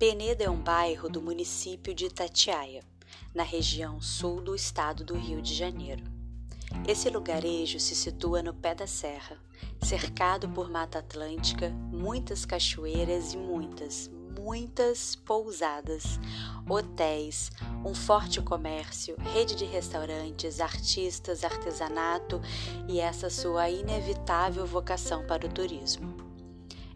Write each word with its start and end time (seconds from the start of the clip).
Penedo 0.00 0.42
é 0.42 0.48
um 0.48 0.56
bairro 0.56 1.10
do 1.10 1.20
município 1.20 1.94
de 1.94 2.06
Itatiaia, 2.06 2.82
na 3.34 3.42
região 3.42 4.00
sul 4.00 4.40
do 4.40 4.54
estado 4.54 5.04
do 5.04 5.14
Rio 5.14 5.42
de 5.42 5.54
Janeiro. 5.54 6.02
Esse 6.88 7.10
lugarejo 7.10 7.78
se 7.78 7.94
situa 7.94 8.42
no 8.42 8.54
pé 8.54 8.74
da 8.74 8.86
serra, 8.86 9.36
cercado 9.82 10.48
por 10.48 10.70
Mata 10.70 11.00
Atlântica, 11.00 11.68
muitas 11.92 12.46
cachoeiras 12.46 13.34
e 13.34 13.36
muitas, 13.36 14.10
muitas 14.40 15.16
pousadas, 15.16 16.18
hotéis, 16.66 17.50
um 17.84 17.92
forte 17.92 18.40
comércio, 18.40 19.14
rede 19.34 19.54
de 19.54 19.66
restaurantes, 19.66 20.62
artistas, 20.62 21.44
artesanato 21.44 22.40
e 22.88 23.00
essa 23.00 23.28
sua 23.28 23.68
inevitável 23.68 24.64
vocação 24.64 25.26
para 25.26 25.46
o 25.46 25.52
turismo. 25.52 26.29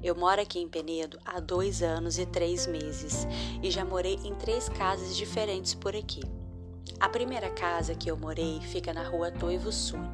Eu 0.05 0.15
moro 0.15 0.39
aqui 0.39 0.59
em 0.59 0.69
Penedo 0.69 1.19
há 1.25 1.41
dois 1.41 1.83
anos 1.83 2.19
e 2.19 2.27
três 2.27 2.67
meses 2.67 3.27
e 3.63 3.71
já 3.71 3.87
morei 3.87 4.21
em 4.23 4.35
três 4.35 4.69
casas 4.69 5.17
diferentes 5.17 5.73
por 5.73 5.97
aqui. 5.97 6.21
A 7.01 7.09
primeira 7.09 7.49
casa 7.49 7.95
que 7.95 8.11
eu 8.11 8.15
morei 8.15 8.61
fica 8.61 8.93
na 8.93 9.03
rua 9.03 9.31
Toivo 9.31 9.73
Sune. 9.73 10.13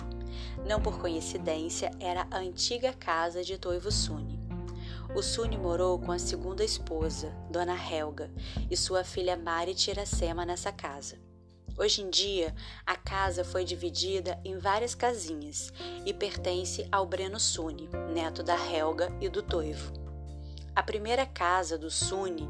Não 0.64 0.80
por 0.80 1.00
coincidência, 1.00 1.90
era 1.98 2.24
a 2.30 2.38
antiga 2.38 2.92
casa 2.92 3.42
de 3.42 3.58
Toivo 3.58 3.90
Sune. 3.90 4.38
O 5.12 5.24
Suni 5.24 5.58
morou 5.58 5.98
com 5.98 6.12
a 6.12 6.20
segunda 6.20 6.62
esposa, 6.62 7.34
Dona 7.50 7.74
Helga, 7.74 8.30
e 8.70 8.76
sua 8.76 9.02
filha 9.02 9.36
Mari 9.36 9.74
Tiracema 9.74 10.46
nessa 10.46 10.70
casa. 10.70 11.18
Hoje 11.80 12.02
em 12.02 12.10
dia, 12.10 12.54
a 12.84 12.94
casa 12.94 13.42
foi 13.42 13.64
dividida 13.64 14.38
em 14.44 14.58
várias 14.58 14.94
casinhas 14.94 15.72
e 16.04 16.12
pertence 16.12 16.86
ao 16.92 17.06
Breno 17.06 17.40
Suni, 17.40 17.88
neto 18.12 18.42
da 18.42 18.54
Helga 18.54 19.10
e 19.18 19.30
do 19.30 19.42
Toivo. 19.42 19.90
A 20.76 20.82
primeira 20.82 21.24
casa 21.24 21.78
do 21.78 21.90
Suni, 21.90 22.46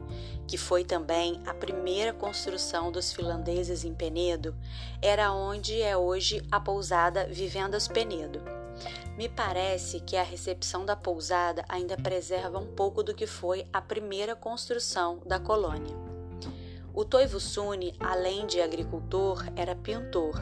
que 0.49 0.59
foi 0.59 0.85
também 0.85 1.41
a 1.47 1.55
primeira 1.55 2.13
construção 2.13 2.91
dos 2.91 3.13
finlandeses 3.13 3.85
em 3.85 3.95
Penedo, 3.95 4.57
era 5.01 5.33
onde 5.33 5.81
é 5.81 5.97
hoje 5.97 6.45
a 6.51 6.59
pousada 6.59 7.29
Vivendas 7.29 7.87
Penedo 7.87 8.43
me 9.17 9.29
parece 9.29 10.01
que 10.01 10.17
a 10.17 10.23
recepção 10.23 10.87
da 10.87 10.97
pousada 10.97 11.63
ainda 11.69 11.95
preserva 11.95 12.59
um 12.59 12.75
pouco 12.75 13.03
do 13.03 13.15
que 13.15 13.27
foi 13.27 13.67
a 13.71 13.83
primeira 13.83 14.35
construção 14.35 15.21
da 15.27 15.39
colônia. 15.39 16.10
O 16.93 17.05
Toivo 17.05 17.39
Suni, 17.39 17.95
além 18.01 18.47
de 18.47 18.61
agricultor, 18.61 19.45
era 19.55 19.77
pintor 19.77 20.35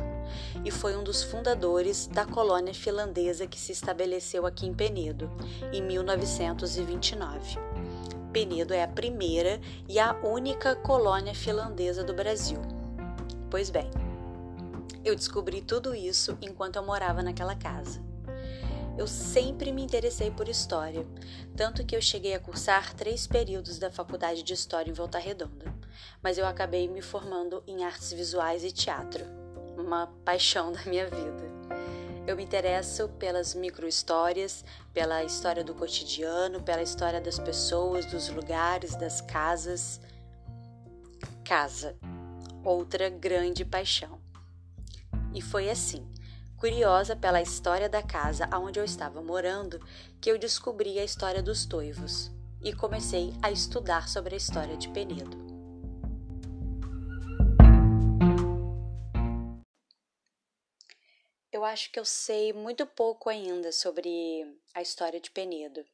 e 0.65 0.71
foi 0.71 0.97
um 0.97 1.05
dos 1.05 1.23
fundadores 1.23 2.07
da 2.07 2.25
colônia 2.25 2.73
finlandesa 2.73 3.47
que 3.47 3.59
se 3.59 3.73
estabeleceu 3.73 4.47
aqui 4.47 4.67
em 4.67 4.73
Penedo, 4.73 5.31
em 5.73 5.83
1929. 5.83 7.59
Penedo 8.33 8.73
é 8.73 8.83
a 8.83 8.89
primeira 8.89 9.61
e 9.87 9.99
a 9.99 10.15
única 10.23 10.75
colônia 10.75 11.35
finlandesa 11.35 12.03
do 12.03 12.15
Brasil. 12.15 12.61
Pois 13.51 13.69
bem, 13.71 13.91
eu 15.05 15.15
descobri 15.15 15.61
tudo 15.61 15.95
isso 15.95 16.37
enquanto 16.41 16.77
eu 16.77 16.85
morava 16.85 17.23
naquela 17.23 17.55
casa. 17.55 18.08
Eu 18.99 19.07
sempre 19.07 19.71
me 19.71 19.81
interessei 19.81 20.29
por 20.29 20.49
história, 20.49 21.07
tanto 21.57 21.87
que 21.87 21.95
eu 21.95 22.03
cheguei 22.03 22.35
a 22.35 22.41
cursar 22.41 22.93
três 22.95 23.29
períodos 23.29 23.79
da 23.79 23.93
faculdade 23.93 24.43
de 24.43 24.53
História 24.53 24.91
em 24.91 24.93
Volta 24.93 25.21
Redonda, 25.21 25.73
mas 26.21 26.37
eu 26.37 26.45
acabei 26.45 26.89
me 26.89 27.01
formando 27.01 27.63
em 27.65 27.85
artes 27.85 28.13
visuais 28.13 28.65
e 28.65 28.73
teatro, 28.73 29.25
uma 29.77 30.09
paixão 30.25 30.73
da 30.75 30.83
minha 30.83 31.07
vida. 31.07 31.45
Eu 32.27 32.35
me 32.35 32.43
interesso 32.43 33.09
pelas 33.11 33.55
microhistórias, 33.55 34.65
pela 34.93 35.23
história 35.23 35.63
do 35.63 35.77
cotidiano, 35.77 36.61
pela 36.61 36.83
história 36.83 37.21
das 37.21 37.39
pessoas, 37.39 38.05
dos 38.05 38.29
lugares, 38.29 38.97
das 38.97 39.21
casas. 39.21 40.01
Casa, 41.45 41.97
outra 42.65 43.09
grande 43.09 43.65
paixão. 43.65 44.21
E 45.33 45.41
foi 45.41 45.71
assim 45.71 46.05
curiosa 46.59 47.15
pela 47.15 47.41
história 47.41 47.89
da 47.89 48.03
casa 48.03 48.51
onde 48.53 48.81
eu 48.81 48.85
estava 48.85 49.23
morando, 49.23 49.79
que 50.21 50.29
eu 50.29 50.37
descobri 50.37 50.99
a 50.99 51.05
história 51.05 51.41
dos 51.41 51.65
toivos 51.65 52.33
e 52.61 52.73
comecei 52.73 53.33
a 53.41 53.49
estudar 53.49 54.09
sobre 54.09 54.35
a 54.35 54.37
história 54.37 54.77
de 54.77 54.89
Penedo. 54.89 55.39
Eu 61.53 61.65
acho 61.65 61.93
que 61.93 61.99
eu 62.01 62.05
sei 62.05 62.53
muito 62.53 62.85
pouco 62.85 63.31
ainda 63.31 63.71
sobre 63.71 64.45
a 64.75 64.83
história 64.83 65.21
de 65.21 65.31
Penedo. 65.31 65.87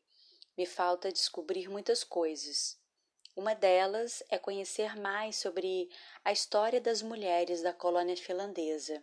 Me 0.56 0.64
falta 0.64 1.12
descobrir 1.12 1.68
muitas 1.68 2.02
coisas. 2.02 2.78
Uma 3.36 3.54
delas 3.54 4.22
é 4.30 4.38
conhecer 4.38 4.96
mais 4.96 5.36
sobre 5.36 5.90
a 6.24 6.32
história 6.32 6.80
das 6.80 7.02
mulheres 7.02 7.62
da 7.62 7.72
colônia 7.72 8.16
finlandesa 8.16 9.02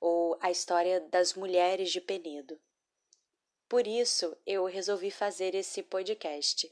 ou 0.00 0.36
a 0.40 0.50
história 0.50 1.00
das 1.00 1.34
mulheres 1.34 1.90
de 1.90 2.00
Penedo. 2.00 2.58
Por 3.68 3.86
isso, 3.86 4.36
eu 4.46 4.64
resolvi 4.66 5.10
fazer 5.10 5.54
esse 5.54 5.82
podcast, 5.82 6.70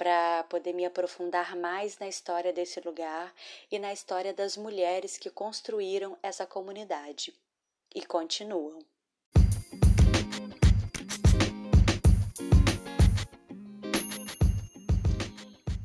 para 0.00 0.44
poder 0.44 0.72
me 0.72 0.86
aprofundar 0.86 1.54
mais 1.54 1.98
na 1.98 2.08
história 2.08 2.54
desse 2.54 2.80
lugar 2.80 3.34
e 3.70 3.78
na 3.78 3.92
história 3.92 4.32
das 4.32 4.56
mulheres 4.56 5.18
que 5.18 5.28
construíram 5.28 6.16
essa 6.22 6.46
comunidade 6.46 7.34
e 7.94 8.02
continuam. 8.06 8.78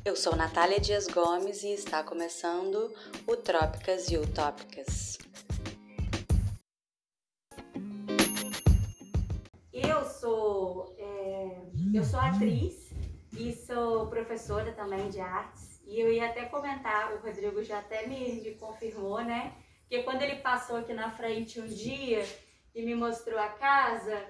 Eu 0.05 0.15
sou 0.15 0.33
Natália 0.33 0.79
Dias 0.79 1.07
Gomes 1.07 1.63
e 1.63 1.73
está 1.73 2.01
começando 2.01 2.95
o 3.27 3.35
Trópicas 3.35 4.09
e 4.09 4.17
Utópicas. 4.17 5.17
Eu 11.95 12.03
sou 12.03 12.19
atriz 12.19 12.91
e 13.37 13.53
sou 13.53 14.07
professora 14.07 14.73
também 14.73 15.09
de 15.09 15.21
artes. 15.21 15.81
E 15.87 15.97
eu 15.97 16.11
ia 16.11 16.25
até 16.25 16.43
comentar, 16.43 17.13
o 17.13 17.25
Rodrigo 17.25 17.63
já 17.63 17.79
até 17.79 18.05
me, 18.05 18.41
me 18.41 18.51
confirmou, 18.55 19.23
né? 19.23 19.53
Que 19.87 20.03
quando 20.03 20.21
ele 20.21 20.35
passou 20.35 20.75
aqui 20.75 20.93
na 20.93 21.09
frente 21.09 21.61
um 21.61 21.65
dia 21.65 22.25
e 22.75 22.83
me 22.83 22.93
mostrou 22.93 23.39
a 23.39 23.47
casa, 23.47 24.21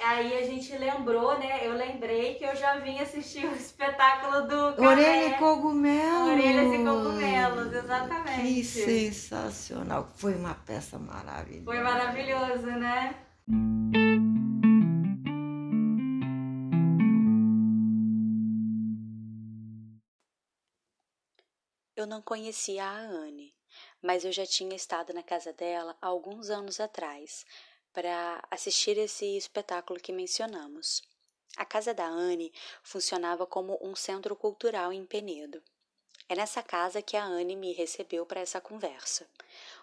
aí 0.00 0.38
a 0.38 0.46
gente 0.46 0.74
lembrou, 0.78 1.38
né? 1.38 1.66
Eu 1.66 1.74
lembrei 1.74 2.36
que 2.36 2.44
eu 2.44 2.56
já 2.56 2.78
vim 2.78 2.98
assistir 2.98 3.44
o 3.44 3.54
espetáculo 3.54 4.48
do 4.48 4.82
Orelha 4.82 5.36
e 5.36 5.38
Cogumelos. 5.38 6.30
Orelhas 6.30 6.72
e 6.72 6.78
Cogumelos, 6.78 7.74
exatamente. 7.74 8.40
Que 8.40 8.64
sensacional. 8.64 10.08
Foi 10.16 10.34
uma 10.34 10.54
peça 10.54 10.98
maravilhosa. 10.98 11.64
Foi 11.66 11.80
maravilhoso, 11.80 12.68
né? 12.68 13.14
Eu 22.02 22.06
não 22.08 22.20
conhecia 22.20 22.84
a 22.84 22.98
Anne, 22.98 23.54
mas 24.02 24.24
eu 24.24 24.32
já 24.32 24.44
tinha 24.44 24.74
estado 24.74 25.12
na 25.12 25.22
casa 25.22 25.52
dela 25.52 25.96
há 26.02 26.08
alguns 26.08 26.50
anos 26.50 26.80
atrás 26.80 27.46
para 27.92 28.44
assistir 28.50 28.98
esse 28.98 29.36
espetáculo 29.36 30.00
que 30.00 30.10
mencionamos. 30.10 31.00
A 31.56 31.64
casa 31.64 31.94
da 31.94 32.04
Anne 32.04 32.52
funcionava 32.82 33.46
como 33.46 33.78
um 33.80 33.94
centro 33.94 34.34
cultural 34.34 34.92
em 34.92 35.06
Penedo. 35.06 35.62
É 36.28 36.34
nessa 36.34 36.60
casa 36.60 37.00
que 37.00 37.16
a 37.16 37.24
Anne 37.24 37.54
me 37.54 37.72
recebeu 37.72 38.26
para 38.26 38.40
essa 38.40 38.60
conversa. 38.60 39.30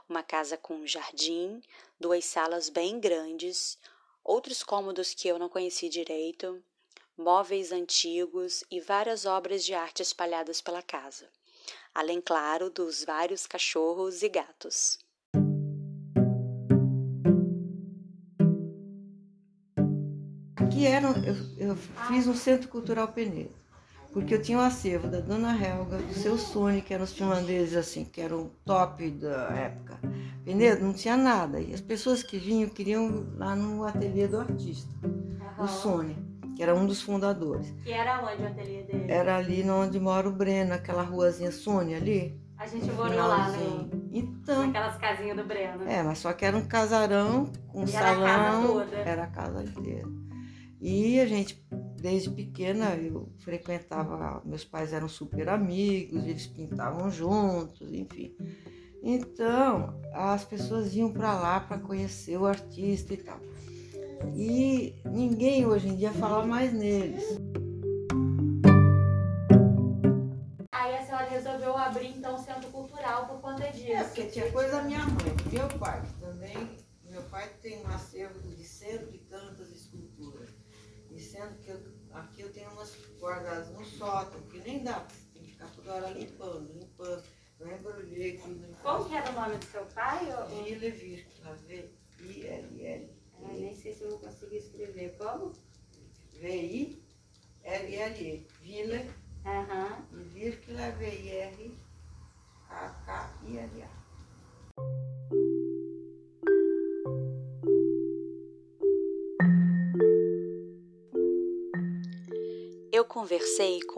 Uma 0.10 0.22
casa 0.22 0.58
com 0.58 0.86
jardim, 0.86 1.62
duas 1.98 2.26
salas 2.26 2.68
bem 2.68 3.00
grandes, 3.00 3.80
outros 4.26 4.62
cômodos 4.62 5.14
que 5.14 5.30
eu 5.30 5.40
não 5.40 5.48
conheci 5.48 5.88
direito, 5.88 6.62
móveis 7.16 7.72
antigos 7.72 8.66
e 8.70 8.82
várias 8.82 9.26
obras 9.26 9.64
de 9.64 9.74
arte 9.74 10.02
espalhadas 10.02 10.60
pela 10.60 10.82
casa 10.82 11.32
além, 12.00 12.22
claro, 12.22 12.70
dos 12.70 13.04
vários 13.04 13.46
cachorros 13.46 14.24
e 14.24 14.30
gatos. 14.30 15.00
Aqui 20.56 20.88
era, 20.88 21.10
eu, 21.10 21.36
eu 21.58 21.76
fiz 22.08 22.26
um 22.26 22.34
centro 22.34 22.70
cultural 22.70 23.10
Penedo, 23.10 23.52
porque 24.14 24.34
eu 24.34 24.42
tinha 24.42 24.58
um 24.58 24.62
acervo 24.62 25.10
da 25.10 25.20
Dona 25.20 25.52
Helga, 25.54 25.98
do 25.98 26.14
seu 26.14 26.38
Sony, 26.38 26.82
que 26.82 26.94
eram 26.94 27.04
os 27.04 27.12
finlandeses 27.12 27.76
assim, 27.76 28.06
que 28.06 28.22
eram 28.22 28.50
top 28.66 29.10
da 29.12 29.50
época. 29.50 30.00
Penedo 30.46 30.86
não 30.86 30.94
tinha 30.94 31.18
nada, 31.18 31.60
e 31.60 31.74
as 31.74 31.82
pessoas 31.82 32.24
que 32.24 32.38
vinham 32.38 32.70
queriam 32.70 33.28
lá 33.36 33.58
no 33.58 33.84
ateliê 33.84 34.26
do 34.26 34.40
artista, 34.40 34.90
o 35.58 35.68
Sony 35.68 36.29
que 36.60 36.64
era 36.64 36.76
um 36.76 36.86
dos 36.86 37.02
fundadores. 37.02 37.74
E 37.86 37.92
era 37.94 38.22
onde 38.22 38.44
o 38.44 38.48
ateliê 38.48 38.84
dele? 38.84 39.06
Era 39.10 39.38
ali 39.38 39.64
onde 39.70 39.98
mora 39.98 40.28
o 40.28 40.32
Breno, 40.34 40.74
aquela 40.74 41.04
ruazinha 41.04 41.54
Sônia 41.54 41.96
ali. 41.96 42.38
A 42.58 42.68
gente 42.68 42.92
morou 42.92 43.16
lá, 43.16 43.48
né? 43.48 43.90
Então. 44.12 44.68
Naquelas 44.68 44.98
casinhas 44.98 45.38
do 45.38 45.46
Breno. 45.46 45.88
É, 45.88 46.04
mas 46.04 46.18
só 46.18 46.34
que 46.34 46.44
era 46.44 46.58
um 46.58 46.68
casarão 46.68 47.50
com 47.70 47.80
um 47.80 47.84
e 47.86 47.88
salão. 47.88 48.28
Era 48.28 48.34
a 48.36 48.52
casa 48.52 48.68
toda. 48.68 48.98
Era 48.98 49.24
a 49.24 49.28
casa 49.28 49.64
inteira. 49.64 50.10
E 50.82 51.22
a 51.22 51.26
gente 51.26 51.66
desde 51.96 52.30
pequena 52.30 52.94
eu 52.94 53.32
frequentava, 53.38 54.42
meus 54.44 54.66
pais 54.66 54.92
eram 54.92 55.08
super 55.08 55.48
amigos, 55.48 56.26
eles 56.26 56.48
pintavam 56.48 57.10
juntos, 57.10 57.90
enfim. 57.94 58.36
Então, 59.02 59.98
as 60.12 60.44
pessoas 60.44 60.94
iam 60.94 61.10
para 61.10 61.40
lá 61.40 61.62
para 61.62 61.80
conhecer 61.80 62.38
o 62.38 62.46
artista 62.46 63.14
e 63.14 63.18
tal. 63.18 63.40
E 64.36 64.99
ninguém 65.30 65.66
hoje 65.66 65.88
em 65.88 65.96
dia 65.96 66.12
fala 66.12 66.44
mais 66.44 66.74
neles. 66.74 67.24
Aí 70.72 70.96
a 70.96 71.06
senhora 71.06 71.26
resolveu 71.30 71.78
abrir 71.78 72.18
então 72.18 72.34
o 72.34 72.40
centro 72.40 72.70
cultural 72.72 73.28
por 73.28 73.40
conta 73.40 73.72
disso. 73.72 73.92
É, 73.92 74.04
porque 74.04 74.24
tinha 74.24 74.52
coisa 74.52 74.78
da 74.78 74.82
minha 74.84 75.00
mãe, 75.00 75.36
meu 75.52 75.68
pai 75.80 76.02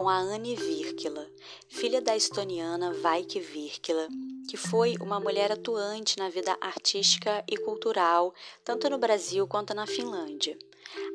com 0.02 0.08
a 0.08 0.16
Anne 0.18 0.56
Virkila, 0.56 1.30
filha 1.68 2.02
da 2.02 2.16
estoniana 2.16 2.92
Vaike 2.92 3.38
Virkila, 3.38 4.08
que 4.50 4.56
foi 4.56 4.96
uma 5.00 5.20
mulher 5.20 5.52
atuante 5.52 6.18
na 6.18 6.28
vida 6.28 6.58
artística 6.60 7.44
e 7.48 7.56
cultural, 7.56 8.34
tanto 8.64 8.90
no 8.90 8.98
Brasil 8.98 9.46
quanto 9.46 9.72
na 9.72 9.86
Finlândia. 9.86 10.58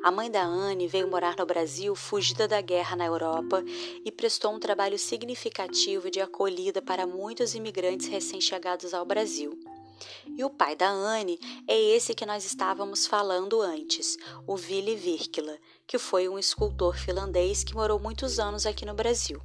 A 0.02 0.10
mãe 0.10 0.30
da 0.30 0.42
Anne 0.42 0.88
veio 0.88 1.06
morar 1.06 1.36
no 1.36 1.44
Brasil 1.44 1.94
fugida 1.94 2.48
da 2.48 2.62
guerra 2.62 2.96
na 2.96 3.04
Europa 3.04 3.62
e 4.06 4.10
prestou 4.10 4.54
um 4.54 4.58
trabalho 4.58 4.98
significativo 4.98 6.10
de 6.10 6.22
acolhida 6.22 6.80
para 6.80 7.06
muitos 7.06 7.54
imigrantes 7.54 8.08
recém-chegados 8.08 8.94
ao 8.94 9.04
Brasil. 9.04 9.58
E 10.34 10.42
o 10.44 10.48
pai 10.48 10.74
da 10.74 10.88
Anne 10.88 11.38
é 11.66 11.78
esse 11.78 12.14
que 12.14 12.24
nós 12.24 12.46
estávamos 12.46 13.06
falando 13.06 13.60
antes, 13.60 14.16
o 14.46 14.56
Ville 14.56 14.96
Virkila, 14.96 15.58
que 15.88 15.98
foi 15.98 16.28
um 16.28 16.38
escultor 16.38 16.98
finlandês 16.98 17.64
que 17.64 17.74
morou 17.74 17.98
muitos 17.98 18.38
anos 18.38 18.66
aqui 18.66 18.84
no 18.84 18.92
Brasil. 18.92 19.40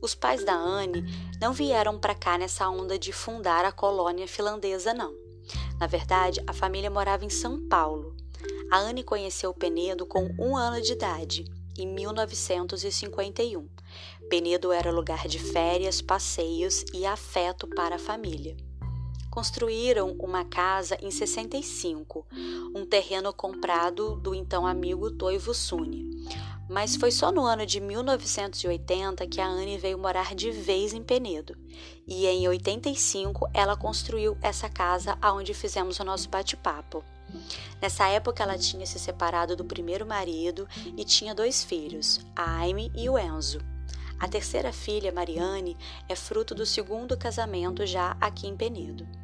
Os 0.00 0.12
pais 0.12 0.44
da 0.44 0.52
Anne 0.52 1.04
não 1.40 1.52
vieram 1.52 2.00
para 2.00 2.16
cá 2.16 2.36
nessa 2.36 2.68
onda 2.68 2.98
de 2.98 3.12
fundar 3.12 3.64
a 3.64 3.70
colônia 3.70 4.26
finlandesa, 4.26 4.92
não. 4.92 5.14
Na 5.78 5.86
verdade, 5.86 6.42
a 6.48 6.52
família 6.52 6.90
morava 6.90 7.24
em 7.24 7.30
São 7.30 7.68
Paulo. 7.68 8.16
A 8.72 8.78
Anne 8.78 9.04
conheceu 9.04 9.54
Penedo 9.54 10.04
com 10.04 10.34
um 10.36 10.56
ano 10.56 10.82
de 10.82 10.94
idade, 10.94 11.44
em 11.78 11.86
1951. 11.86 13.68
Penedo 14.28 14.72
era 14.72 14.90
lugar 14.90 15.28
de 15.28 15.38
férias, 15.38 16.02
passeios 16.02 16.84
e 16.92 17.06
afeto 17.06 17.68
para 17.68 17.94
a 17.94 18.00
família 18.00 18.56
construíram 19.32 20.14
uma 20.18 20.44
casa 20.44 20.98
em 21.00 21.10
65, 21.10 22.26
um 22.74 22.84
terreno 22.84 23.32
comprado 23.32 24.14
do 24.16 24.34
então 24.34 24.66
amigo 24.66 25.10
Toivo 25.10 25.54
Suni. 25.54 26.10
Mas 26.68 26.96
foi 26.96 27.10
só 27.10 27.32
no 27.32 27.40
ano 27.40 27.64
de 27.64 27.80
1980 27.80 29.26
que 29.26 29.40
a 29.40 29.46
Anne 29.46 29.78
veio 29.78 29.96
morar 29.96 30.34
de 30.34 30.50
vez 30.50 30.92
em 30.92 31.02
Penedo. 31.02 31.56
E 32.06 32.26
em 32.26 32.46
85 32.46 33.48
ela 33.54 33.74
construiu 33.74 34.36
essa 34.42 34.68
casa 34.68 35.16
aonde 35.22 35.54
fizemos 35.54 35.98
o 35.98 36.04
nosso 36.04 36.28
bate-papo. 36.28 37.02
Nessa 37.80 38.06
época 38.08 38.42
ela 38.42 38.58
tinha 38.58 38.84
se 38.84 38.98
separado 38.98 39.56
do 39.56 39.64
primeiro 39.64 40.04
marido 40.06 40.68
e 40.94 41.06
tinha 41.06 41.34
dois 41.34 41.64
filhos, 41.64 42.20
a 42.36 42.58
Aime 42.58 42.92
e 42.94 43.08
o 43.08 43.18
Enzo. 43.18 43.60
A 44.20 44.28
terceira 44.28 44.74
filha, 44.74 45.10
Mariane, 45.10 45.74
é 46.06 46.14
fruto 46.14 46.54
do 46.54 46.66
segundo 46.66 47.16
casamento 47.16 47.86
já 47.86 48.14
aqui 48.20 48.46
em 48.46 48.54
Penedo. 48.54 49.21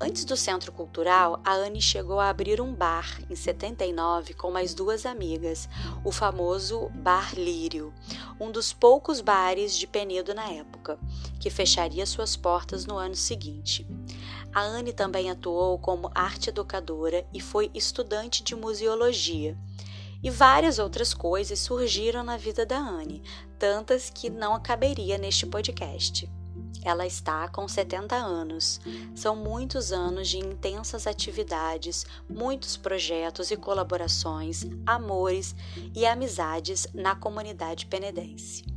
Antes 0.00 0.24
do 0.24 0.36
Centro 0.36 0.72
Cultural, 0.72 1.40
a 1.44 1.52
Anne 1.52 1.80
chegou 1.80 2.18
a 2.18 2.28
abrir 2.28 2.60
um 2.60 2.74
bar 2.74 3.20
em 3.30 3.36
79 3.36 4.34
com 4.34 4.50
mais 4.50 4.74
duas 4.74 5.06
amigas, 5.06 5.68
o 6.04 6.10
famoso 6.10 6.90
Bar 6.96 7.34
Lírio, 7.38 7.94
um 8.40 8.50
dos 8.50 8.72
poucos 8.72 9.20
bares 9.20 9.76
de 9.76 9.86
Penedo 9.86 10.34
na 10.34 10.50
época, 10.50 10.98
que 11.38 11.48
fecharia 11.48 12.04
suas 12.06 12.34
portas 12.34 12.86
no 12.86 12.96
ano 12.98 13.14
seguinte. 13.14 13.86
A 14.52 14.62
Anne 14.62 14.92
também 14.92 15.30
atuou 15.30 15.78
como 15.78 16.10
arte 16.12 16.50
educadora 16.50 17.24
e 17.32 17.40
foi 17.40 17.70
estudante 17.72 18.42
de 18.42 18.56
museologia. 18.56 19.56
E 20.20 20.28
várias 20.28 20.80
outras 20.80 21.14
coisas 21.14 21.60
surgiram 21.60 22.24
na 22.24 22.36
vida 22.36 22.66
da 22.66 22.78
Anne, 22.78 23.22
tantas 23.58 24.10
que 24.10 24.28
não 24.28 24.60
caberia 24.60 25.18
neste 25.18 25.46
podcast. 25.46 26.28
Ela 26.82 27.06
está 27.06 27.48
com 27.48 27.66
70 27.68 28.16
anos. 28.16 28.80
São 29.14 29.36
muitos 29.36 29.92
anos 29.92 30.28
de 30.28 30.38
intensas 30.38 31.06
atividades, 31.06 32.06
muitos 32.28 32.76
projetos 32.76 33.50
e 33.50 33.56
colaborações, 33.56 34.64
amores 34.86 35.54
e 35.94 36.06
amizades 36.06 36.86
na 36.92 37.14
comunidade 37.14 37.86
penedense. 37.86 38.74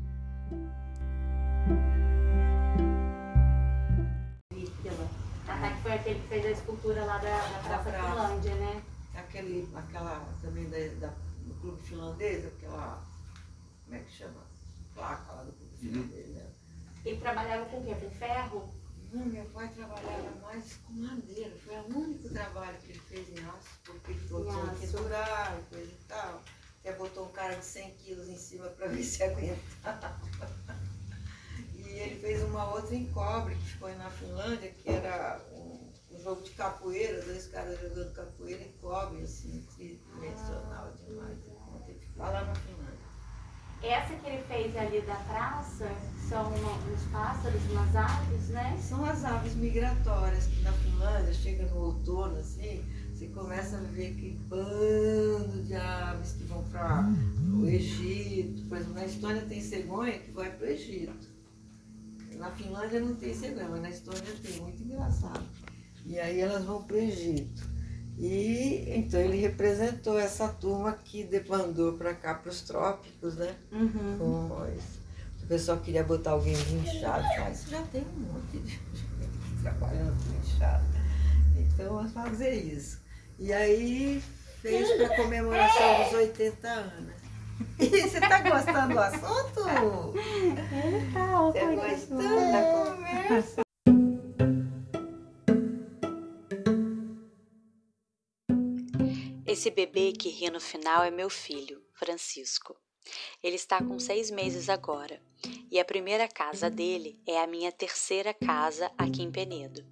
Foi 5.87 5.95
aquele 5.95 6.19
que 6.19 6.27
fez 6.27 6.45
a 6.45 6.51
escultura 6.51 7.05
lá 7.05 7.17
da, 7.17 7.29
da 7.29 7.59
Praça 7.63 7.91
da 7.91 8.03
Finlândia, 8.03 8.55
né? 8.55 8.83
Aquele, 9.15 9.69
aquela 9.73 10.19
também 10.41 10.69
da, 10.69 10.77
da, 10.99 11.13
do 11.45 11.53
Clube 11.61 11.81
Finlandês, 11.81 12.45
aquela. 12.45 13.01
Como 13.85 13.95
é 13.95 13.99
que 13.99 14.11
chama? 14.11 14.41
Placa 14.93 15.31
lá 15.31 15.43
do 15.43 15.53
Clube 15.53 15.71
uhum. 15.81 16.03
Finlandês, 16.03 16.27
né? 16.35 16.36
Ele 17.07 17.21
trabalhava 17.21 17.65
com 17.67 17.77
o 17.77 17.85
quê? 17.85 17.95
Com 17.95 18.11
ferro? 18.11 18.69
Não, 19.13 19.25
meu 19.27 19.45
pai 19.45 19.69
trabalhava 19.69 20.29
mais 20.41 20.73
com 20.85 20.91
madeira. 20.91 21.55
Foi 21.63 21.77
o 21.77 21.97
único 21.97 22.27
trabalho 22.27 22.77
que 22.79 22.91
ele 22.91 22.99
fez 22.99 23.29
em 23.29 23.45
aço, 23.45 23.79
porque 23.85 24.11
ele 24.11 24.27
botou 24.27 24.75
quebrar 24.75 25.57
e 25.57 25.63
coisa 25.73 25.89
e 25.89 26.05
tal. 26.05 26.43
Até 26.81 26.91
botou 26.97 27.27
um 27.27 27.31
cara 27.31 27.55
de 27.55 27.63
100 27.63 27.91
quilos 27.91 28.27
em 28.27 28.35
cima 28.35 28.67
para 28.71 28.87
ver 28.87 29.03
se 29.05 29.23
aguentava. 29.23 30.19
E 31.73 31.79
ele 31.79 32.19
fez 32.19 32.43
uma 32.43 32.73
outra 32.73 32.93
em 32.93 33.09
cobre, 33.13 33.55
que 33.55 33.65
ficou 33.67 33.95
na 33.95 34.09
Finlândia, 34.09 34.69
que 34.69 34.89
era 34.89 35.41
um, 35.53 35.89
um 36.11 36.19
jogo 36.19 36.41
de 36.41 36.51
capoeira, 36.51 37.23
dois 37.23 37.47
caras 37.47 37.79
jogando 37.79 38.13
capoeira 38.13 38.61
em 38.61 38.71
cobre, 38.81 39.21
assim, 39.21 39.65
tridimensional 39.73 40.87
ah, 40.87 40.93
demais. 40.97 41.37
Então, 41.37 41.81
que 41.85 41.93
ficar 41.93 42.31
lá 42.31 42.43
na 42.43 42.53
Finlândia. 42.55 42.76
Essa 43.83 44.13
que 44.15 44.27
ele 44.27 44.43
fez 44.43 44.75
ali 44.75 45.01
da 45.01 45.15
praça 45.15 45.87
são 46.27 46.51
uns 46.51 47.03
pássaros, 47.11 47.61
umas 47.71 47.95
aves, 47.95 48.49
né? 48.49 48.77
São 48.81 49.05
as 49.05 49.23
aves 49.23 49.55
migratórias 49.55 50.47
que 50.47 50.61
na 50.61 50.73
Finlândia 50.73 51.33
chega 51.33 51.65
no 51.67 51.85
outono 51.85 52.37
assim, 52.37 52.83
você 53.13 53.27
começa 53.27 53.77
a 53.77 53.81
ver 53.81 54.11
aquele 54.11 54.39
bando 54.47 55.63
de 55.63 55.75
aves 55.75 56.33
que 56.33 56.43
vão 56.43 56.63
para 56.65 57.09
o 57.53 57.67
Egito. 57.67 58.67
Por 58.67 58.77
exemplo, 58.77 58.93
na 58.95 59.05
Estônia 59.05 59.41
tem 59.43 59.61
cegonha 59.61 60.19
que 60.19 60.31
vai 60.31 60.51
para 60.51 60.67
o 60.67 60.69
Egito. 60.69 61.27
Na 62.37 62.51
Finlândia 62.51 62.99
não 62.99 63.15
tem 63.15 63.33
cegonha, 63.33 63.69
mas 63.69 63.81
na 63.81 63.89
Estônia 63.89 64.21
tem, 64.43 64.61
muito 64.61 64.83
engraçado. 64.83 65.43
E 66.05 66.19
aí 66.19 66.39
elas 66.39 66.63
vão 66.65 66.83
para 66.83 66.95
o 66.95 66.99
Egito. 66.99 67.76
E 68.17 68.93
então 68.95 69.19
ele 69.19 69.37
representou 69.37 70.19
essa 70.19 70.47
turma 70.47 70.93
que 70.93 71.23
debandou 71.23 71.93
para 71.93 72.13
cá, 72.15 72.33
para 72.33 72.49
os 72.49 72.61
trópicos, 72.61 73.35
né? 73.35 73.55
Uhum. 73.71 74.17
Com 74.17 74.67
o 75.47 75.47
pessoal 75.47 75.77
queria 75.77 76.03
botar 76.03 76.31
alguém 76.31 76.53
inchado. 76.53 77.23
Ah, 77.39 77.49
isso 77.49 77.69
já 77.69 77.81
tem 77.83 78.01
um 78.01 78.33
monte 78.33 78.57
de 78.57 78.71
gente 78.71 78.81
trabalhando 79.63 80.17
com 80.23 80.45
inchado. 80.45 80.83
Então 81.57 81.95
vamos 81.95 82.11
fazer 82.11 82.53
isso. 82.53 82.99
E 83.39 83.53
aí 83.53 84.21
fez 84.61 84.97
para 84.97 85.15
comemoração 85.15 86.03
dos 86.03 86.13
80 86.13 86.67
anos. 86.67 87.17
E 87.79 87.89
você 87.89 88.17
está 88.19 88.41
gostando 88.41 88.93
do 88.93 88.99
assunto? 88.99 89.63
Tá, 91.13 91.41
você 91.41 91.75
gostando 91.75 92.51
da 92.51 92.61
conversa? 92.71 93.66
Esse 99.57 99.71
bebê 99.71 100.11
que 100.11 100.29
ri 100.29 100.51
no 100.51 100.59
final 100.59 101.03
é 101.03 101.09
meu 101.09 101.31
filho, 101.31 101.83
Francisco. 101.95 102.77
Ele 103.41 103.55
está 103.55 103.83
com 103.83 103.97
seis 103.97 104.29
meses 104.29 104.69
agora 104.69 105.19
e 105.71 105.79
a 105.79 105.83
primeira 105.83 106.27
casa 106.27 106.69
dele 106.69 107.19
é 107.25 107.41
a 107.41 107.47
minha 107.47 107.71
terceira 107.71 108.35
casa 108.35 108.91
aqui 108.95 109.23
em 109.23 109.31
Penedo. 109.31 109.83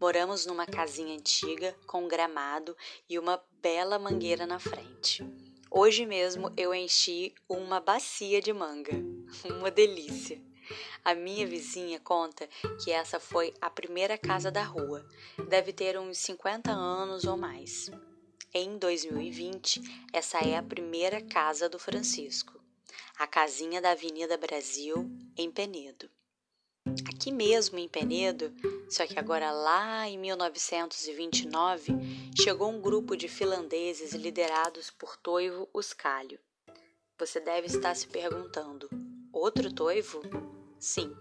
Moramos 0.00 0.46
numa 0.46 0.64
casinha 0.64 1.14
antiga 1.14 1.76
com 1.86 2.08
gramado 2.08 2.74
e 3.06 3.18
uma 3.18 3.38
bela 3.60 3.98
mangueira 3.98 4.46
na 4.46 4.58
frente. 4.58 5.22
Hoje 5.70 6.06
mesmo 6.06 6.50
eu 6.56 6.74
enchi 6.74 7.34
uma 7.46 7.80
bacia 7.80 8.40
de 8.40 8.54
manga. 8.54 8.94
Uma 9.44 9.70
delícia. 9.70 10.40
A 11.04 11.14
minha 11.14 11.46
vizinha 11.46 12.00
conta 12.00 12.48
que 12.82 12.90
essa 12.90 13.20
foi 13.20 13.52
a 13.60 13.68
primeira 13.68 14.16
casa 14.16 14.50
da 14.50 14.62
rua. 14.62 15.06
Deve 15.46 15.74
ter 15.74 15.98
uns 15.98 16.16
50 16.16 16.70
anos 16.70 17.24
ou 17.24 17.36
mais. 17.36 17.90
Em 18.56 18.78
2020, 18.78 19.82
essa 20.12 20.38
é 20.38 20.56
a 20.56 20.62
primeira 20.62 21.20
casa 21.20 21.68
do 21.68 21.76
Francisco, 21.76 22.60
a 23.18 23.26
casinha 23.26 23.82
da 23.82 23.90
Avenida 23.90 24.36
Brasil, 24.36 25.10
em 25.36 25.50
Penedo. 25.50 26.08
Aqui 27.08 27.32
mesmo 27.32 27.80
em 27.80 27.88
Penedo, 27.88 28.54
só 28.88 29.08
que 29.08 29.18
agora 29.18 29.50
lá 29.50 30.08
em 30.08 30.16
1929, 30.16 31.94
chegou 32.40 32.70
um 32.70 32.80
grupo 32.80 33.16
de 33.16 33.26
finlandeses 33.26 34.12
liderados 34.12 34.88
por 34.88 35.16
Toivo 35.16 35.68
Uscalho. 35.74 36.38
Você 37.18 37.40
deve 37.40 37.66
estar 37.66 37.96
se 37.96 38.06
perguntando: 38.06 38.88
outro 39.32 39.72
Toivo? 39.72 40.22
Sim, 40.78 41.12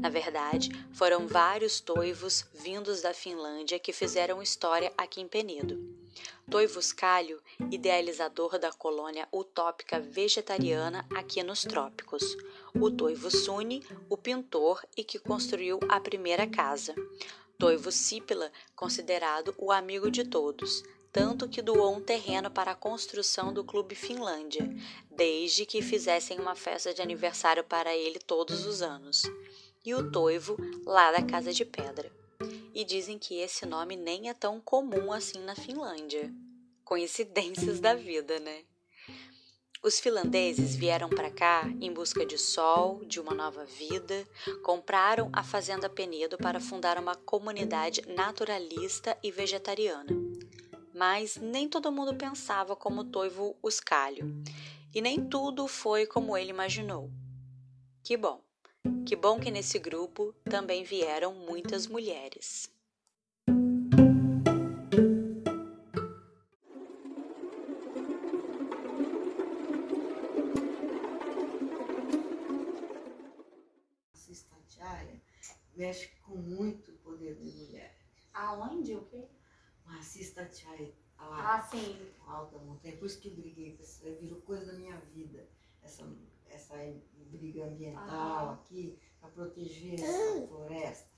na 0.00 0.08
verdade, 0.08 0.70
foram 0.94 1.26
vários 1.26 1.80
toivos 1.80 2.46
vindos 2.54 3.02
da 3.02 3.12
Finlândia 3.12 3.78
que 3.78 3.92
fizeram 3.92 4.40
história 4.40 4.90
aqui 4.96 5.20
em 5.20 5.28
Penedo. 5.28 6.07
Toivo 6.50 6.78
Uscalho, 6.78 7.42
idealizador 7.70 8.58
da 8.58 8.72
colônia 8.72 9.28
utópica 9.32 10.00
vegetariana 10.00 11.06
aqui 11.14 11.42
nos 11.42 11.62
trópicos 11.62 12.36
o 12.74 12.90
Toivo 12.90 13.30
Suni, 13.30 13.82
o 14.08 14.16
pintor 14.16 14.84
e 14.96 15.02
que 15.02 15.18
construiu 15.18 15.78
a 15.88 16.00
primeira 16.00 16.46
casa. 16.46 16.94
Toivo 17.58 17.90
Sipila, 17.90 18.52
considerado 18.76 19.54
o 19.58 19.72
amigo 19.72 20.10
de 20.10 20.24
todos, 20.24 20.84
tanto 21.12 21.48
que 21.48 21.60
doou 21.60 21.94
um 21.94 22.00
terreno 22.00 22.50
para 22.50 22.70
a 22.70 22.76
construção 22.76 23.52
do 23.52 23.64
Clube 23.64 23.94
Finlândia, 23.94 24.68
desde 25.10 25.66
que 25.66 25.82
fizessem 25.82 26.38
uma 26.38 26.54
festa 26.54 26.94
de 26.94 27.02
aniversário 27.02 27.64
para 27.64 27.94
ele 27.94 28.18
todos 28.20 28.64
os 28.64 28.80
anos. 28.80 29.24
E 29.84 29.94
o 29.94 30.10
Toivo, 30.10 30.56
lá 30.84 31.10
da 31.10 31.22
Casa 31.22 31.52
de 31.52 31.64
Pedra. 31.64 32.17
E 32.78 32.84
dizem 32.84 33.18
que 33.18 33.34
esse 33.34 33.66
nome 33.66 33.96
nem 33.96 34.28
é 34.28 34.32
tão 34.32 34.60
comum 34.60 35.12
assim 35.12 35.40
na 35.40 35.56
Finlândia. 35.56 36.32
Coincidências 36.84 37.80
da 37.80 37.92
vida, 37.92 38.38
né? 38.38 38.62
Os 39.82 39.98
finlandeses 39.98 40.76
vieram 40.76 41.08
para 41.08 41.28
cá 41.28 41.64
em 41.80 41.92
busca 41.92 42.24
de 42.24 42.38
sol, 42.38 43.04
de 43.04 43.18
uma 43.18 43.34
nova 43.34 43.64
vida, 43.64 44.24
compraram 44.62 45.28
a 45.32 45.42
Fazenda 45.42 45.90
Penedo 45.90 46.38
para 46.38 46.60
fundar 46.60 46.98
uma 46.98 47.16
comunidade 47.16 48.00
naturalista 48.06 49.18
e 49.24 49.32
vegetariana. 49.32 50.12
Mas 50.94 51.36
nem 51.36 51.68
todo 51.68 51.90
mundo 51.90 52.14
pensava 52.14 52.76
como 52.76 53.02
Toivo 53.02 53.56
Uscalho, 53.60 54.40
e 54.94 55.00
nem 55.00 55.28
tudo 55.28 55.66
foi 55.66 56.06
como 56.06 56.36
ele 56.36 56.50
imaginou. 56.50 57.10
Que 58.04 58.16
bom! 58.16 58.47
Que 59.06 59.16
bom 59.16 59.40
que 59.40 59.50
nesse 59.50 59.78
grupo 59.78 60.34
também 60.44 60.84
vieram 60.84 61.34
muitas 61.34 61.86
mulheres. 61.86 62.70
mexe 75.78 76.08
com 76.22 76.36
muito 76.36 76.92
poder 77.04 77.36
de 77.36 77.44
mulher. 77.56 77.96
Aonde? 78.34 78.94
O 78.94 79.04
quê? 79.06 79.28
Racista 79.84 80.48
Chai. 80.52 80.92
Ah, 81.16 81.62
sim. 81.62 82.12
Alta 82.26 82.58
montanha. 82.58 82.96
Por 82.96 83.06
isso 83.06 83.20
que 83.20 83.28
eu 83.28 83.34
briguei. 83.34 83.78
Virou 84.20 84.40
coisa 84.42 84.66
da 84.66 84.72
minha 84.74 84.96
vida. 85.14 85.48
Essa, 85.82 86.04
essa 86.68 87.00
briga 87.30 87.66
ambiental 87.66 88.48
ah. 88.48 88.52
aqui 88.54 88.98
para 89.20 89.30
proteger 89.30 90.00
essa 90.00 90.46
floresta. 90.46 91.08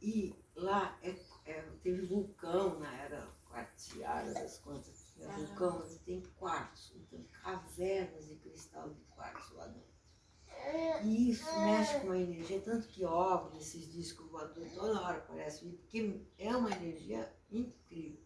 E 0.00 0.34
lá 0.56 0.98
é, 1.02 1.14
é, 1.44 1.62
teve 1.82 2.06
vulcão 2.06 2.78
na 2.80 2.92
era 3.02 3.28
quartiária 3.48 4.32
das 4.34 4.58
contas. 4.58 5.14
É 5.20 5.28
vulcão, 5.28 5.78
mas 5.78 5.98
tem 5.98 6.20
quartzo, 6.36 6.96
então 6.96 7.22
cavernas 7.42 8.26
de 8.26 8.36
cristal 8.36 8.90
de 8.90 9.00
quartzo 9.04 9.54
lá 9.54 9.66
dentro. 9.66 9.92
E 11.04 11.30
isso 11.30 11.44
mexe 11.60 12.00
com 12.00 12.12
a 12.12 12.18
energia, 12.18 12.60
tanto 12.60 12.86
que 12.88 13.04
óbvio 13.04 13.60
esses 13.60 13.92
discos 13.92 14.28
voadores 14.30 14.72
toda 14.74 15.00
hora 15.00 15.18
aparecem, 15.18 15.72
porque 15.72 16.24
é 16.38 16.56
uma 16.56 16.70
energia 16.70 17.32
incrível. 17.50 18.22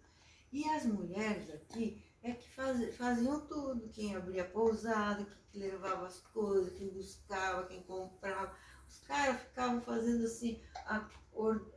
E 0.53 0.65
as 0.69 0.85
mulheres 0.85 1.51
aqui 1.51 2.03
é 2.30 2.35
que 2.35 2.49
faz, 2.50 2.97
faziam 2.97 3.40
tudo, 3.47 3.88
quem 3.90 4.14
abria 4.14 4.42
a 4.42 4.49
pousada, 4.49 5.26
quem 5.50 5.62
levava 5.62 6.06
as 6.06 6.21
coisas, 6.21 6.75
quem 6.75 6.88
buscava, 6.88 7.66
quem 7.66 7.83
comprava. 7.83 8.54
Os 8.88 8.99
caras 9.00 9.40
ficavam 9.40 9.80
fazendo 9.80 10.25
assim 10.25 10.62
a, 10.87 11.09
or, 11.33 11.73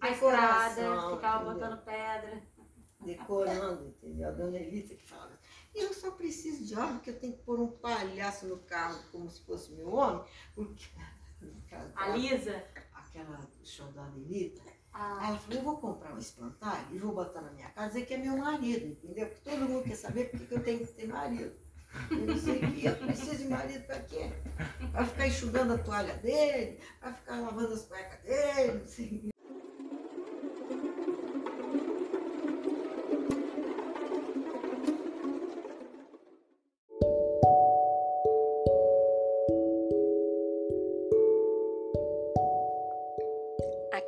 a, 0.00 0.06
a 0.06 0.10
estrada, 0.10 1.14
ficavam 1.14 1.54
botando 1.54 1.84
pedra. 1.84 2.42
Decorando, 3.00 3.88
entendeu? 3.88 4.28
A 4.28 4.32
dona 4.32 4.58
Elita 4.58 4.94
que 4.94 5.04
falava 5.04 5.32
eu 5.74 5.92
só 5.94 6.10
preciso 6.10 6.64
de 6.64 6.78
obra 6.78 7.00
que 7.00 7.10
eu 7.10 7.18
tenho 7.18 7.32
que 7.32 7.42
pôr 7.42 7.58
um 7.58 7.70
palhaço 7.70 8.46
no 8.46 8.58
carro 8.58 9.02
como 9.10 9.30
se 9.30 9.40
fosse 9.42 9.72
meu 9.72 9.92
homem, 9.94 10.24
porque. 10.54 10.84
a 11.96 12.08
Lisa? 12.10 12.62
Aquela 12.94 13.40
show 13.64 13.90
da 13.92 14.02
Anelita. 14.04 14.62
Ah. 14.92 15.28
Ela 15.28 15.38
falou, 15.38 15.58
eu 15.58 15.64
vou 15.64 15.76
comprar 15.78 16.14
um 16.14 16.18
espantalho 16.18 16.86
e 16.90 16.98
vou 16.98 17.14
botar 17.14 17.40
na 17.40 17.50
minha 17.50 17.68
casa 17.70 17.88
dizer 17.88 18.06
que 18.06 18.14
é 18.14 18.18
meu 18.18 18.36
marido, 18.36 18.86
entendeu? 18.86 19.26
Porque 19.26 19.50
todo 19.50 19.68
mundo 19.68 19.84
quer 19.84 19.96
saber 19.96 20.30
por 20.30 20.40
que 20.40 20.54
eu 20.54 20.62
tenho 20.62 20.86
que 20.86 20.92
ter 20.92 21.08
marido. 21.08 21.52
Eu 22.10 22.26
não 22.26 22.38
sei 22.38 22.58
que, 22.58 22.86
eu 22.86 22.96
preciso 22.96 23.36
de 23.36 23.48
marido 23.48 23.84
para 23.86 24.00
quê? 24.00 24.30
Vai 24.92 25.06
ficar 25.06 25.28
enxugando 25.28 25.74
a 25.74 25.78
toalha 25.78 26.14
dele, 26.14 26.80
vai 27.00 27.12
ficar 27.12 27.40
lavando 27.40 27.74
as 27.74 27.82
cuecas 27.82 28.20
dele, 28.22 28.78
não 28.78 28.86
sei 28.86 29.31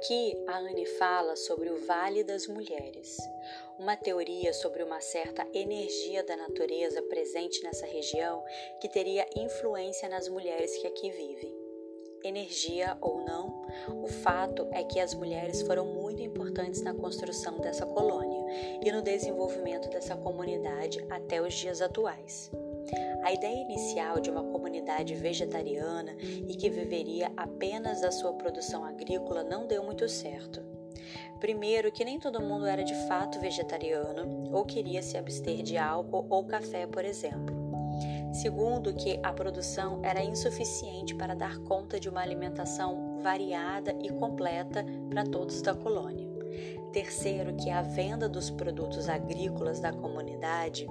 Aqui 0.04 0.36
a 0.46 0.58
Anne 0.58 0.84
fala 0.84 1.34
sobre 1.34 1.70
o 1.70 1.86
Vale 1.86 2.22
das 2.22 2.46
Mulheres, 2.46 3.16
uma 3.78 3.96
teoria 3.96 4.52
sobre 4.52 4.82
uma 4.82 5.00
certa 5.00 5.46
energia 5.54 6.22
da 6.22 6.36
natureza 6.36 7.00
presente 7.00 7.62
nessa 7.62 7.86
região 7.86 8.44
que 8.82 8.86
teria 8.86 9.26
influência 9.34 10.06
nas 10.06 10.28
mulheres 10.28 10.76
que 10.76 10.86
aqui 10.86 11.10
vivem. 11.10 11.56
Energia 12.22 12.98
ou 13.00 13.24
não, 13.24 13.62
o 14.02 14.06
fato 14.06 14.68
é 14.72 14.84
que 14.84 15.00
as 15.00 15.14
mulheres 15.14 15.62
foram 15.62 15.86
muito 15.86 16.20
importantes 16.20 16.82
na 16.82 16.92
construção 16.92 17.56
dessa 17.56 17.86
colônia 17.86 18.44
e 18.84 18.92
no 18.92 19.00
desenvolvimento 19.00 19.88
dessa 19.88 20.14
comunidade 20.14 21.02
até 21.08 21.40
os 21.40 21.54
dias 21.54 21.80
atuais. 21.80 22.50
A 23.24 23.32
ideia 23.32 23.62
inicial 23.62 24.20
de 24.20 24.30
uma 24.30 24.44
comunidade 24.44 25.14
vegetariana 25.14 26.14
e 26.20 26.54
que 26.56 26.68
viveria 26.68 27.32
apenas 27.34 28.02
da 28.02 28.12
sua 28.12 28.34
produção 28.34 28.84
agrícola 28.84 29.42
não 29.42 29.66
deu 29.66 29.82
muito 29.82 30.06
certo. 30.06 30.62
Primeiro, 31.40 31.90
que 31.90 32.04
nem 32.04 32.18
todo 32.18 32.42
mundo 32.42 32.66
era 32.66 32.84
de 32.84 32.94
fato 33.08 33.40
vegetariano 33.40 34.50
ou 34.52 34.62
queria 34.66 35.02
se 35.02 35.16
abster 35.16 35.62
de 35.62 35.78
álcool 35.78 36.26
ou 36.28 36.44
café, 36.44 36.86
por 36.86 37.02
exemplo. 37.02 37.56
Segundo, 38.30 38.92
que 38.92 39.18
a 39.22 39.32
produção 39.32 40.00
era 40.04 40.22
insuficiente 40.22 41.14
para 41.14 41.34
dar 41.34 41.56
conta 41.60 41.98
de 41.98 42.10
uma 42.10 42.20
alimentação 42.20 43.20
variada 43.22 43.96
e 44.02 44.10
completa 44.10 44.84
para 45.08 45.24
todos 45.24 45.62
da 45.62 45.74
colônia. 45.74 46.28
Terceiro, 46.92 47.56
que 47.56 47.70
a 47.70 47.80
venda 47.80 48.28
dos 48.28 48.50
produtos 48.50 49.08
agrícolas 49.08 49.80
da 49.80 49.92
comunidade 49.94 50.86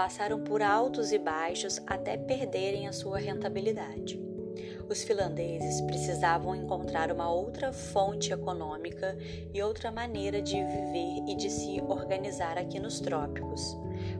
passaram 0.00 0.40
por 0.40 0.62
altos 0.62 1.12
e 1.12 1.18
baixos 1.18 1.78
até 1.86 2.16
perderem 2.16 2.88
a 2.88 2.92
sua 2.92 3.18
rentabilidade. 3.18 4.18
Os 4.88 5.02
finlandeses 5.02 5.82
precisavam 5.82 6.56
encontrar 6.56 7.12
uma 7.12 7.30
outra 7.30 7.70
fonte 7.70 8.32
econômica 8.32 9.14
e 9.52 9.62
outra 9.62 9.92
maneira 9.92 10.40
de 10.40 10.54
viver 10.54 11.24
e 11.28 11.36
de 11.36 11.50
se 11.50 11.82
organizar 11.82 12.56
aqui 12.56 12.80
nos 12.80 12.98
trópicos. 12.98 13.76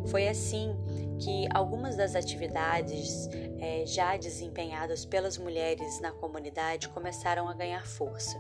Foi 0.09 0.29
assim 0.29 0.77
que 1.19 1.49
algumas 1.55 1.97
das 1.97 2.15
atividades 2.15 3.27
é, 3.59 3.87
já 3.87 4.19
desempenhadas 4.19 5.07
pelas 5.07 5.39
mulheres 5.39 5.99
na 5.99 6.13
comunidade 6.13 6.91
começaram 6.91 7.49
a 7.49 7.55
ganhar 7.55 7.87
força. 7.87 8.39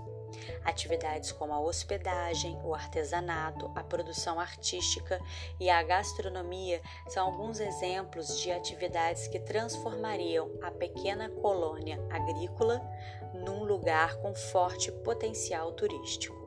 Atividades 0.64 1.32
como 1.32 1.52
a 1.52 1.60
hospedagem, 1.60 2.58
o 2.64 2.74
artesanato, 2.74 3.70
a 3.74 3.82
produção 3.82 4.38
artística 4.38 5.20
e 5.58 5.68
a 5.68 5.82
gastronomia 5.82 6.80
são 7.08 7.26
alguns 7.26 7.60
exemplos 7.60 8.38
de 8.38 8.50
atividades 8.50 9.28
que 9.28 9.38
transformariam 9.38 10.50
a 10.62 10.70
pequena 10.70 11.28
colônia 11.28 11.98
agrícola 12.10 12.80
num 13.34 13.64
lugar 13.64 14.16
com 14.16 14.34
forte 14.34 14.90
potencial 14.90 15.72
turístico. 15.72 16.39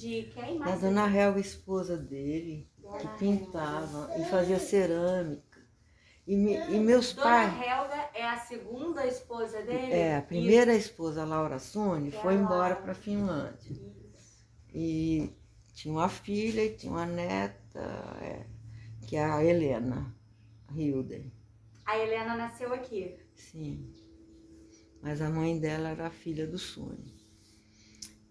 Suni 0.00 0.20
e 0.20 0.22
de 0.22 0.30
quem 0.30 0.58
mais? 0.58 0.80
Da 0.80 0.88
dona 0.88 1.06
Helga, 1.08 1.40
esposa 1.40 1.96
dele, 1.96 2.68
Dona 2.82 2.96
que 2.98 3.06
Helga. 3.06 3.18
pintava 3.18 4.10
e 4.20 4.24
fazia 4.24 4.58
cerâmica. 4.58 5.58
E, 6.26 6.36
me- 6.36 6.56
e 6.68 6.78
meus 6.80 7.12
Dona 7.12 7.24
pais. 7.24 7.52
Helga 7.54 8.10
é 8.14 8.24
a 8.24 8.38
segunda 8.38 9.06
esposa 9.06 9.62
dele? 9.62 9.92
É, 9.92 10.16
a 10.16 10.22
primeira 10.22 10.74
esposa, 10.74 11.24
Laura 11.24 11.58
Que 12.10 12.16
é 12.16 12.20
foi 12.20 12.34
a 12.34 12.36
embora 12.36 12.76
para 12.76 12.92
a 12.92 12.94
Finlândia. 12.94 13.72
Isso. 13.72 14.46
E 14.74 15.30
tinha 15.72 15.92
uma 15.94 16.08
filha 16.08 16.64
e 16.64 16.74
tinha 16.76 16.92
uma 16.92 17.06
neta, 17.06 17.80
é, 18.22 18.46
que 19.06 19.16
é 19.16 19.24
a 19.24 19.42
Helena 19.44 20.14
Hilden. 20.74 21.32
A 21.86 21.98
Helena 21.98 22.36
nasceu 22.36 22.72
aqui. 22.72 23.18
Sim. 23.34 23.92
Mas 25.02 25.20
a 25.22 25.30
mãe 25.30 25.58
dela 25.58 25.88
era 25.90 26.06
a 26.06 26.10
filha 26.10 26.46
do 26.46 26.58
Suni. 26.58 27.17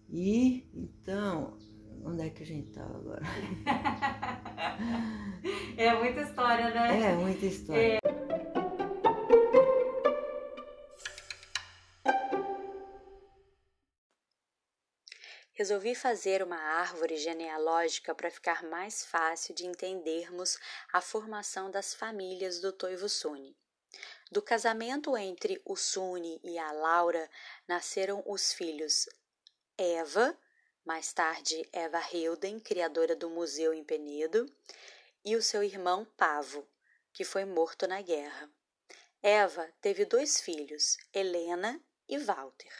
E 0.08 0.68
então, 0.74 1.58
onde 2.04 2.26
é 2.26 2.30
que 2.30 2.42
a 2.42 2.46
gente 2.46 2.68
estava 2.68 2.96
agora? 2.96 3.22
É 5.76 5.94
muita 5.94 6.22
história, 6.22 6.70
né? 6.70 7.12
É, 7.12 7.14
muita 7.14 7.46
história. 7.46 8.00
Resolvi 15.52 15.94
fazer 15.94 16.42
uma 16.42 16.56
árvore 16.56 17.16
genealógica 17.16 18.14
para 18.14 18.30
ficar 18.30 18.64
mais 18.64 19.04
fácil 19.04 19.54
de 19.54 19.66
entendermos 19.66 20.58
a 20.92 21.00
formação 21.00 21.70
das 21.70 21.94
famílias 21.94 22.60
do 22.60 22.72
Toivo 22.72 23.08
Suni. 23.08 23.56
Do 24.30 24.42
casamento 24.42 25.16
entre 25.16 25.60
o 25.64 25.74
Suni 25.76 26.40
e 26.44 26.58
a 26.58 26.70
Laura 26.72 27.28
nasceram 27.66 28.22
os 28.26 28.52
filhos 28.52 29.08
Eva, 29.80 30.36
mais 30.84 31.12
tarde 31.12 31.68
Eva 31.72 32.02
Hilden, 32.12 32.58
criadora 32.58 33.14
do 33.14 33.30
museu 33.30 33.72
em 33.72 33.84
Penedo, 33.84 34.52
e 35.24 35.36
o 35.36 35.42
seu 35.42 35.62
irmão 35.62 36.04
Pavo, 36.16 36.66
que 37.12 37.22
foi 37.22 37.44
morto 37.44 37.86
na 37.86 38.02
guerra. 38.02 38.50
Eva 39.22 39.72
teve 39.80 40.04
dois 40.04 40.40
filhos, 40.40 40.96
Helena 41.14 41.80
e 42.08 42.18
Walter. 42.18 42.72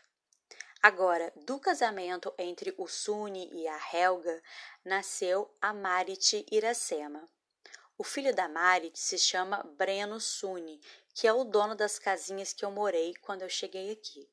Agora, 0.83 1.33
do 1.37 1.61
casamento 1.61 2.35
entre 2.37 2.75
o 2.76 2.88
Suni 2.88 3.49
e 3.52 3.69
a 3.69 3.78
Helga, 3.93 4.43
nasceu 4.85 5.57
a 5.61 5.73
Marit 5.73 6.45
Iracema. 6.50 7.28
O 7.97 8.02
filho 8.02 8.35
da 8.35 8.49
Marit 8.49 8.99
se 8.99 9.17
chama 9.19 9.62
Breno 9.76 10.19
Suni, 10.19 10.81
que 11.14 11.28
é 11.28 11.33
o 11.33 11.45
dono 11.45 11.76
das 11.76 11.97
casinhas 11.97 12.52
que 12.52 12.64
eu 12.64 12.73
morei 12.73 13.14
quando 13.21 13.43
eu 13.43 13.49
cheguei 13.49 13.93
aqui. 13.93 14.28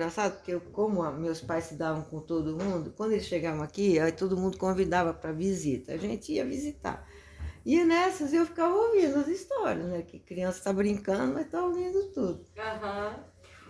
Engraçado, 0.00 0.36
porque 0.36 0.54
eu, 0.54 0.62
como 0.72 1.02
meus 1.12 1.42
pais 1.42 1.64
se 1.64 1.74
davam 1.74 2.00
com 2.00 2.20
todo 2.20 2.56
mundo, 2.56 2.90
quando 2.96 3.12
eles 3.12 3.26
chegavam 3.26 3.62
aqui, 3.62 4.00
aí 4.00 4.10
todo 4.10 4.34
mundo 4.34 4.56
convidava 4.56 5.12
para 5.12 5.30
visita. 5.30 5.92
A 5.92 5.98
gente 5.98 6.32
ia 6.32 6.42
visitar. 6.42 7.06
E 7.66 7.84
nessas 7.84 8.32
eu 8.32 8.46
ficava 8.46 8.74
ouvindo 8.74 9.18
as 9.18 9.28
histórias, 9.28 9.84
né? 9.84 10.00
Que 10.00 10.18
criança 10.18 10.56
está 10.56 10.72
brincando, 10.72 11.34
mas 11.34 11.44
está 11.44 11.62
ouvindo 11.62 12.02
tudo. 12.14 12.46
Aham. 12.56 13.14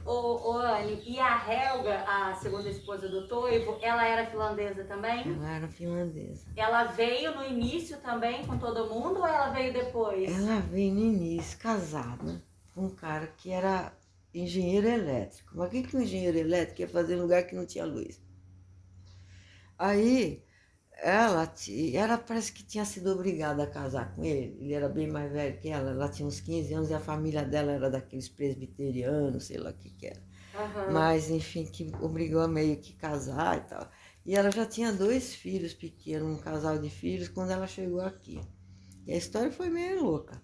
Ô, 0.06 0.52
ô, 0.52 0.58
Anne, 0.58 1.02
e 1.04 1.18
a 1.18 1.36
Helga, 1.36 2.04
a 2.06 2.36
segunda 2.36 2.68
esposa 2.68 3.08
do 3.08 3.26
Toivo, 3.26 3.80
ela 3.82 4.06
era 4.06 4.30
finlandesa 4.30 4.84
também? 4.84 5.34
Ela 5.34 5.56
era 5.56 5.66
finlandesa. 5.66 6.46
Ela 6.56 6.84
veio 6.84 7.34
no 7.34 7.44
início 7.44 7.96
também 7.96 8.46
com 8.46 8.56
todo 8.56 8.88
mundo 8.88 9.18
ou 9.18 9.26
ela 9.26 9.48
veio 9.48 9.72
depois? 9.72 10.30
Ela 10.30 10.60
veio 10.60 10.94
no 10.94 11.00
início 11.00 11.58
casada 11.58 12.40
com 12.72 12.86
um 12.86 12.90
cara 12.90 13.26
que 13.36 13.50
era 13.50 13.92
engenheiro 14.34 14.88
elétrico. 14.88 15.52
Mas 15.56 15.68
o 15.68 15.70
que, 15.70 15.82
que 15.82 15.96
um 15.96 16.02
engenheiro 16.02 16.38
elétrico 16.38 16.80
ia 16.82 16.88
fazer 16.88 17.14
em 17.14 17.20
lugar 17.20 17.46
que 17.46 17.54
não 17.54 17.66
tinha 17.66 17.84
luz? 17.84 18.20
Aí 19.78 20.44
ela, 21.02 21.50
ela 21.94 22.18
parece 22.18 22.52
que 22.52 22.62
tinha 22.62 22.84
sido 22.84 23.10
obrigada 23.10 23.62
a 23.62 23.66
casar 23.66 24.14
com 24.14 24.24
ele. 24.24 24.56
Ele 24.60 24.74
era 24.74 24.88
bem 24.88 25.08
mais 25.08 25.32
velho 25.32 25.58
que 25.58 25.68
ela. 25.68 25.90
Ela 25.90 26.08
tinha 26.08 26.28
uns 26.28 26.40
15 26.40 26.74
anos 26.74 26.90
e 26.90 26.94
a 26.94 27.00
família 27.00 27.42
dela 27.42 27.72
era 27.72 27.90
daqueles 27.90 28.28
presbiterianos, 28.28 29.46
sei 29.46 29.58
lá 29.58 29.70
o 29.70 29.74
que 29.74 29.90
que 29.90 30.06
era. 30.06 30.22
Aham. 30.54 30.92
Mas, 30.92 31.30
enfim, 31.30 31.64
que 31.64 31.90
obrigou 32.00 32.42
a 32.42 32.48
meio 32.48 32.76
que 32.76 32.92
casar 32.92 33.58
e 33.58 33.60
tal. 33.62 33.90
E 34.26 34.34
ela 34.34 34.50
já 34.50 34.66
tinha 34.66 34.92
dois 34.92 35.34
filhos 35.34 35.72
pequenos, 35.72 36.28
um 36.28 36.38
casal 36.38 36.78
de 36.78 36.90
filhos, 36.90 37.28
quando 37.28 37.50
ela 37.50 37.66
chegou 37.66 38.00
aqui. 38.02 38.40
E 39.06 39.12
a 39.12 39.16
história 39.16 39.50
foi 39.50 39.70
meio 39.70 40.02
louca. 40.02 40.42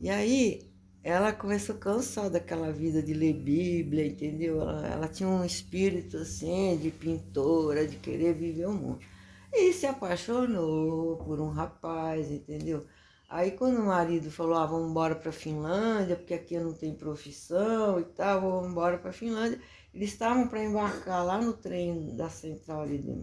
E 0.00 0.08
aí, 0.08 0.69
ela 1.02 1.32
começou 1.32 1.74
a 1.76 1.78
cansar 1.78 2.30
daquela 2.30 2.72
vida 2.72 3.02
de 3.02 3.14
ler 3.14 3.34
Bíblia, 3.34 4.06
entendeu? 4.06 4.60
Ela, 4.60 4.86
ela 4.88 5.08
tinha 5.08 5.28
um 5.28 5.44
espírito, 5.44 6.18
assim, 6.18 6.78
de 6.78 6.90
pintora, 6.90 7.86
de 7.86 7.96
querer 7.96 8.34
viver 8.34 8.66
o 8.66 8.72
mundo. 8.74 9.00
E 9.52 9.72
se 9.72 9.86
apaixonou 9.86 11.16
por 11.18 11.40
um 11.40 11.48
rapaz, 11.50 12.30
entendeu? 12.30 12.86
Aí 13.28 13.52
quando 13.52 13.78
o 13.80 13.86
marido 13.86 14.30
falou, 14.30 14.54
ah, 14.56 14.66
vamos 14.66 14.90
embora 14.90 15.14
para 15.14 15.32
Finlândia, 15.32 16.16
porque 16.16 16.34
aqui 16.34 16.54
eu 16.54 16.64
não 16.64 16.74
tenho 16.74 16.96
profissão 16.96 18.00
e 18.00 18.04
tal, 18.04 18.40
vamos 18.42 18.70
embora 18.70 18.98
para 18.98 19.12
Finlândia. 19.12 19.60
Eles 19.94 20.10
estavam 20.12 20.48
para 20.48 20.62
embarcar 20.64 21.24
lá 21.24 21.40
no 21.40 21.52
trem 21.54 22.14
da 22.16 22.28
central 22.30 22.82
ali 22.82 22.98
de, 22.98 23.14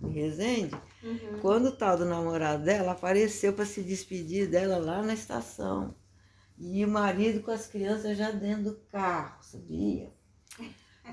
de 0.00 0.08
Resende, 0.10 0.82
Uhum. 1.02 1.40
quando 1.40 1.66
o 1.66 1.72
tal 1.76 1.96
do 1.96 2.04
namorado 2.04 2.64
dela 2.64 2.92
apareceu 2.92 3.52
para 3.52 3.64
se 3.66 3.82
despedir 3.82 4.48
dela 4.50 4.78
lá 4.78 5.02
na 5.02 5.14
estação. 5.14 5.94
E 6.58 6.84
o 6.84 6.88
marido 6.88 7.40
com 7.42 7.52
as 7.52 7.66
crianças 7.66 8.18
já 8.18 8.30
dentro 8.32 8.64
do 8.64 8.76
carro, 8.90 9.42
sabia? 9.42 10.12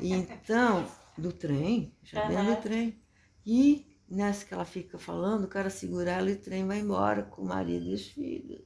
E 0.02 0.12
então, 0.12 0.88
do 1.18 1.32
trem, 1.32 1.96
já 2.04 2.28
dentro 2.28 2.44
Aham. 2.44 2.56
do 2.56 2.62
trem. 2.62 3.02
E 3.46 4.00
nessa 4.10 4.46
que 4.46 4.54
ela 4.54 4.66
fica 4.66 4.98
falando, 4.98 5.46
o 5.46 5.48
cara 5.48 5.70
segura 5.70 6.12
ela 6.12 6.30
e 6.30 6.34
o 6.34 6.42
trem 6.42 6.66
vai 6.66 6.80
embora 6.80 7.24
com 7.24 7.44
o 7.44 7.46
marido 7.46 7.86
e 7.86 7.94
os 7.94 8.08
filhos. 8.08 8.66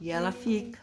E 0.00 0.10
ela 0.10 0.32
fica. 0.32 0.80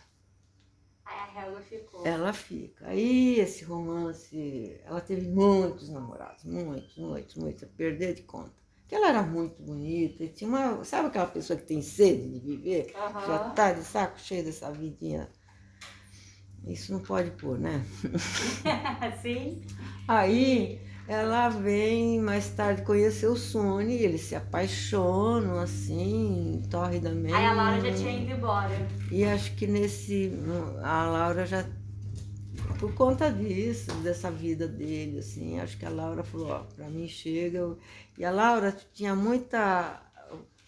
Aí 1.04 1.38
a 1.38 1.48
Helga 1.48 1.62
ficou. 1.62 2.06
Ela 2.06 2.34
fica. 2.34 2.88
Aí 2.88 3.40
esse 3.40 3.66
romance, 3.66 4.80
ela 4.86 5.02
teve 5.02 5.28
muitos 5.28 5.90
namorados, 5.90 6.44
muitos, 6.46 6.96
muitos, 6.98 7.36
muitos, 7.36 7.64
a 7.64 7.68
perder 7.68 8.14
de 8.14 8.24
conta. 8.24 8.56
Porque 8.88 8.96
ela 8.96 9.10
era 9.10 9.22
muito 9.22 9.62
bonita 9.62 10.24
e 10.24 10.30
tinha 10.30 10.50
uma. 10.50 10.82
Sabe 10.86 11.10
aquela 11.10 11.28
pessoa 11.28 11.60
que 11.60 11.66
tem 11.66 11.82
sede 11.82 12.30
de 12.30 12.40
viver? 12.40 12.94
Já 12.94 13.36
Aham. 13.36 13.50
tá 13.54 13.74
de 13.74 13.84
saco 13.84 14.18
cheio 14.18 14.46
dessa 14.46 14.72
vidinha. 14.72 15.30
Isso 16.66 16.94
não 16.94 17.02
pode 17.02 17.32
pôr, 17.32 17.60
né? 17.60 17.86
Sim. 19.22 19.62
Aí 20.08 20.80
ela 21.06 21.50
vem 21.50 22.22
mais 22.22 22.50
tarde 22.52 22.84
conhecer 22.84 23.28
o 23.28 23.36
Sony, 23.36 23.96
eles 23.96 24.22
se 24.22 24.36
apaixonam 24.36 25.60
assim, 25.60 26.62
torridamente. 26.72 27.34
Aí 27.34 27.46
a 27.46 27.54
Laura 27.54 27.82
já 27.82 27.94
tinha 27.94 28.22
ido 28.22 28.32
embora. 28.32 28.88
E 29.12 29.26
acho 29.26 29.54
que 29.58 29.68
nesse. 29.68 30.32
A 30.82 31.10
Laura 31.10 31.46
já. 31.46 31.66
Por 32.80 32.94
conta 32.94 33.32
disso, 33.32 33.92
dessa 34.04 34.30
vida 34.30 34.68
dele, 34.68 35.20
assim, 35.20 35.60
acho 35.60 35.78
que 35.78 35.86
a 35.86 35.90
Laura 35.90 36.24
falou, 36.24 36.50
ó, 36.50 36.60
pra 36.76 36.88
mim 36.90 37.08
chega. 37.08 37.76
E 38.18 38.24
a 38.24 38.32
Laura 38.32 38.76
tinha 38.94 39.16
muita. 39.16 40.02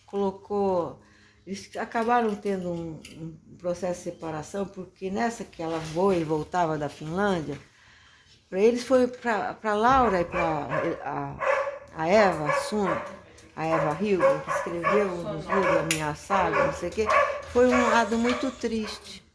colocou. 0.05 0.99
Eles 1.45 1.69
acabaram 1.77 2.35
tendo 2.35 2.71
um, 2.71 2.99
um 3.17 3.57
processo 3.57 4.03
de 4.03 4.11
separação, 4.11 4.65
porque 4.65 5.09
nessa 5.09 5.43
que 5.43 5.61
ela 5.61 5.79
voa 5.79 6.15
e 6.15 6.23
voltava 6.23 6.77
da 6.77 6.89
Finlândia, 6.89 7.57
para 8.49 8.59
eles 8.59 8.83
foi 8.83 9.07
para 9.07 9.75
Laura 9.75 10.21
e 10.21 10.25
para 10.25 10.67
a, 11.03 11.35
a 11.95 12.07
Eva 12.07 12.51
Sun, 12.61 12.87
a 13.55 13.65
Eva 13.65 13.97
Hilton, 14.03 14.39
que 14.39 14.51
escreveu 14.51 15.07
um 15.07 15.23
dos 15.35 15.45
livros 15.45 15.75
da 15.75 15.83
minha 15.83 16.15
saga, 16.15 16.65
não 16.65 16.73
sei 16.73 16.89
o 16.89 16.91
quê, 16.91 17.07
foi 17.51 17.67
um 17.67 17.89
lado 17.89 18.17
muito 18.17 18.49
triste. 18.51 19.28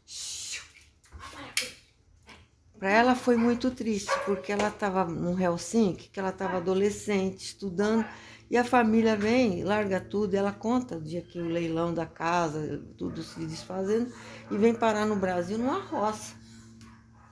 Para 2.79 2.89
ela 2.89 3.15
foi 3.15 3.37
muito 3.37 3.71
triste, 3.71 4.11
porque 4.25 4.51
ela 4.51 4.67
estava 4.67 5.05
no 5.05 5.39
Helsinki, 5.39 6.09
que 6.09 6.19
ela 6.19 6.29
estava 6.29 6.57
adolescente, 6.57 7.45
estudando, 7.45 8.05
e 8.49 8.57
a 8.57 8.63
família 8.63 9.15
vem, 9.15 9.63
larga 9.63 9.99
tudo, 9.99 10.35
ela 10.35 10.51
conta 10.51 10.97
o 10.97 11.01
dia 11.01 11.21
que 11.21 11.39
o 11.39 11.47
leilão 11.47 11.93
da 11.93 12.05
casa, 12.05 12.83
tudo 12.97 13.23
se 13.23 13.39
desfazendo, 13.45 14.13
e 14.51 14.57
vem 14.57 14.73
parar 14.73 15.05
no 15.05 15.15
Brasil 15.15 15.57
numa 15.57 15.79
roça. 15.79 16.35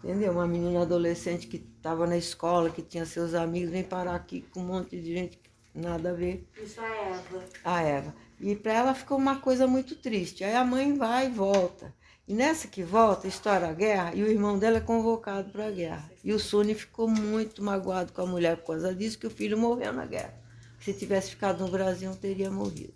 Entendeu? 0.03 0.33
Uma 0.33 0.47
menina 0.47 0.81
adolescente 0.81 1.47
que 1.47 1.57
estava 1.57 2.07
na 2.07 2.17
escola, 2.17 2.69
que 2.69 2.81
tinha 2.81 3.05
seus 3.05 3.33
amigos, 3.33 3.69
vem 3.69 3.83
parar 3.83 4.15
aqui 4.15 4.41
com 4.51 4.61
um 4.61 4.65
monte 4.65 4.99
de 4.99 5.13
gente 5.13 5.37
que 5.37 5.49
nada 5.73 6.11
a 6.11 6.13
ver 6.13 6.47
Isso 6.61 6.79
é 6.81 7.09
Eva. 7.11 7.43
a 7.63 7.81
Eva. 7.81 8.15
E 8.39 8.55
para 8.55 8.73
ela 8.73 8.93
ficou 8.93 9.17
uma 9.17 9.39
coisa 9.39 9.65
muito 9.65 9.95
triste. 9.95 10.43
Aí 10.43 10.53
a 10.55 10.65
mãe 10.65 10.93
vai 10.97 11.27
e 11.27 11.29
volta. 11.29 11.93
E 12.25 12.33
nessa 12.33 12.67
que 12.67 12.83
volta, 12.83 13.27
estoura 13.27 13.69
a 13.69 13.73
guerra 13.73 14.15
e 14.15 14.23
o 14.23 14.27
irmão 14.27 14.57
dela 14.57 14.77
é 14.77 14.81
convocado 14.81 15.49
para 15.51 15.67
a 15.67 15.71
guerra. 15.71 16.09
E 16.23 16.31
o 16.31 16.39
Suni 16.39 16.73
ficou 16.73 17.07
muito 17.07 17.61
magoado 17.61 18.13
com 18.13 18.21
a 18.21 18.25
mulher 18.25 18.57
por 18.57 18.67
causa 18.67 18.95
disso, 18.95 19.19
que 19.19 19.27
o 19.27 19.31
filho 19.31 19.57
morreu 19.57 19.91
na 19.91 20.05
guerra. 20.05 20.33
Se 20.79 20.93
tivesse 20.93 21.31
ficado 21.31 21.63
no 21.65 21.71
Brasil, 21.71 22.09
não 22.09 22.17
teria 22.17 22.49
morrido. 22.49 22.93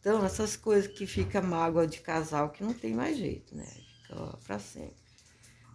Então, 0.00 0.24
essas 0.24 0.56
coisas 0.56 0.90
que 0.90 1.06
fica 1.06 1.40
mágoa 1.40 1.86
de 1.86 2.00
casal, 2.00 2.50
que 2.50 2.62
não 2.62 2.74
tem 2.74 2.92
mais 2.92 3.16
jeito, 3.16 3.56
né? 3.56 3.66
Fica 4.02 4.38
para 4.44 4.58
sempre. 4.58 5.04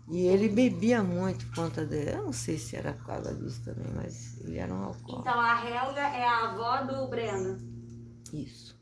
E 0.09 0.27
ele 0.27 0.49
bebia 0.49 1.01
muito 1.01 1.45
por 1.47 1.55
conta 1.55 1.85
dele. 1.85 2.11
Eu 2.11 2.25
não 2.25 2.33
sei 2.33 2.57
se 2.57 2.75
era 2.75 2.93
por 2.93 3.05
causa 3.05 3.33
disso 3.33 3.63
também, 3.63 3.91
mas 3.95 4.39
ele 4.41 4.57
era 4.57 4.73
um 4.73 4.83
alcoólatra. 4.83 5.31
Então 5.31 5.39
a 5.39 5.65
Helga 5.65 6.01
é 6.01 6.25
a 6.25 6.49
avó 6.49 6.81
do 6.83 7.07
Breno. 7.07 7.57
Isso. 8.33 8.77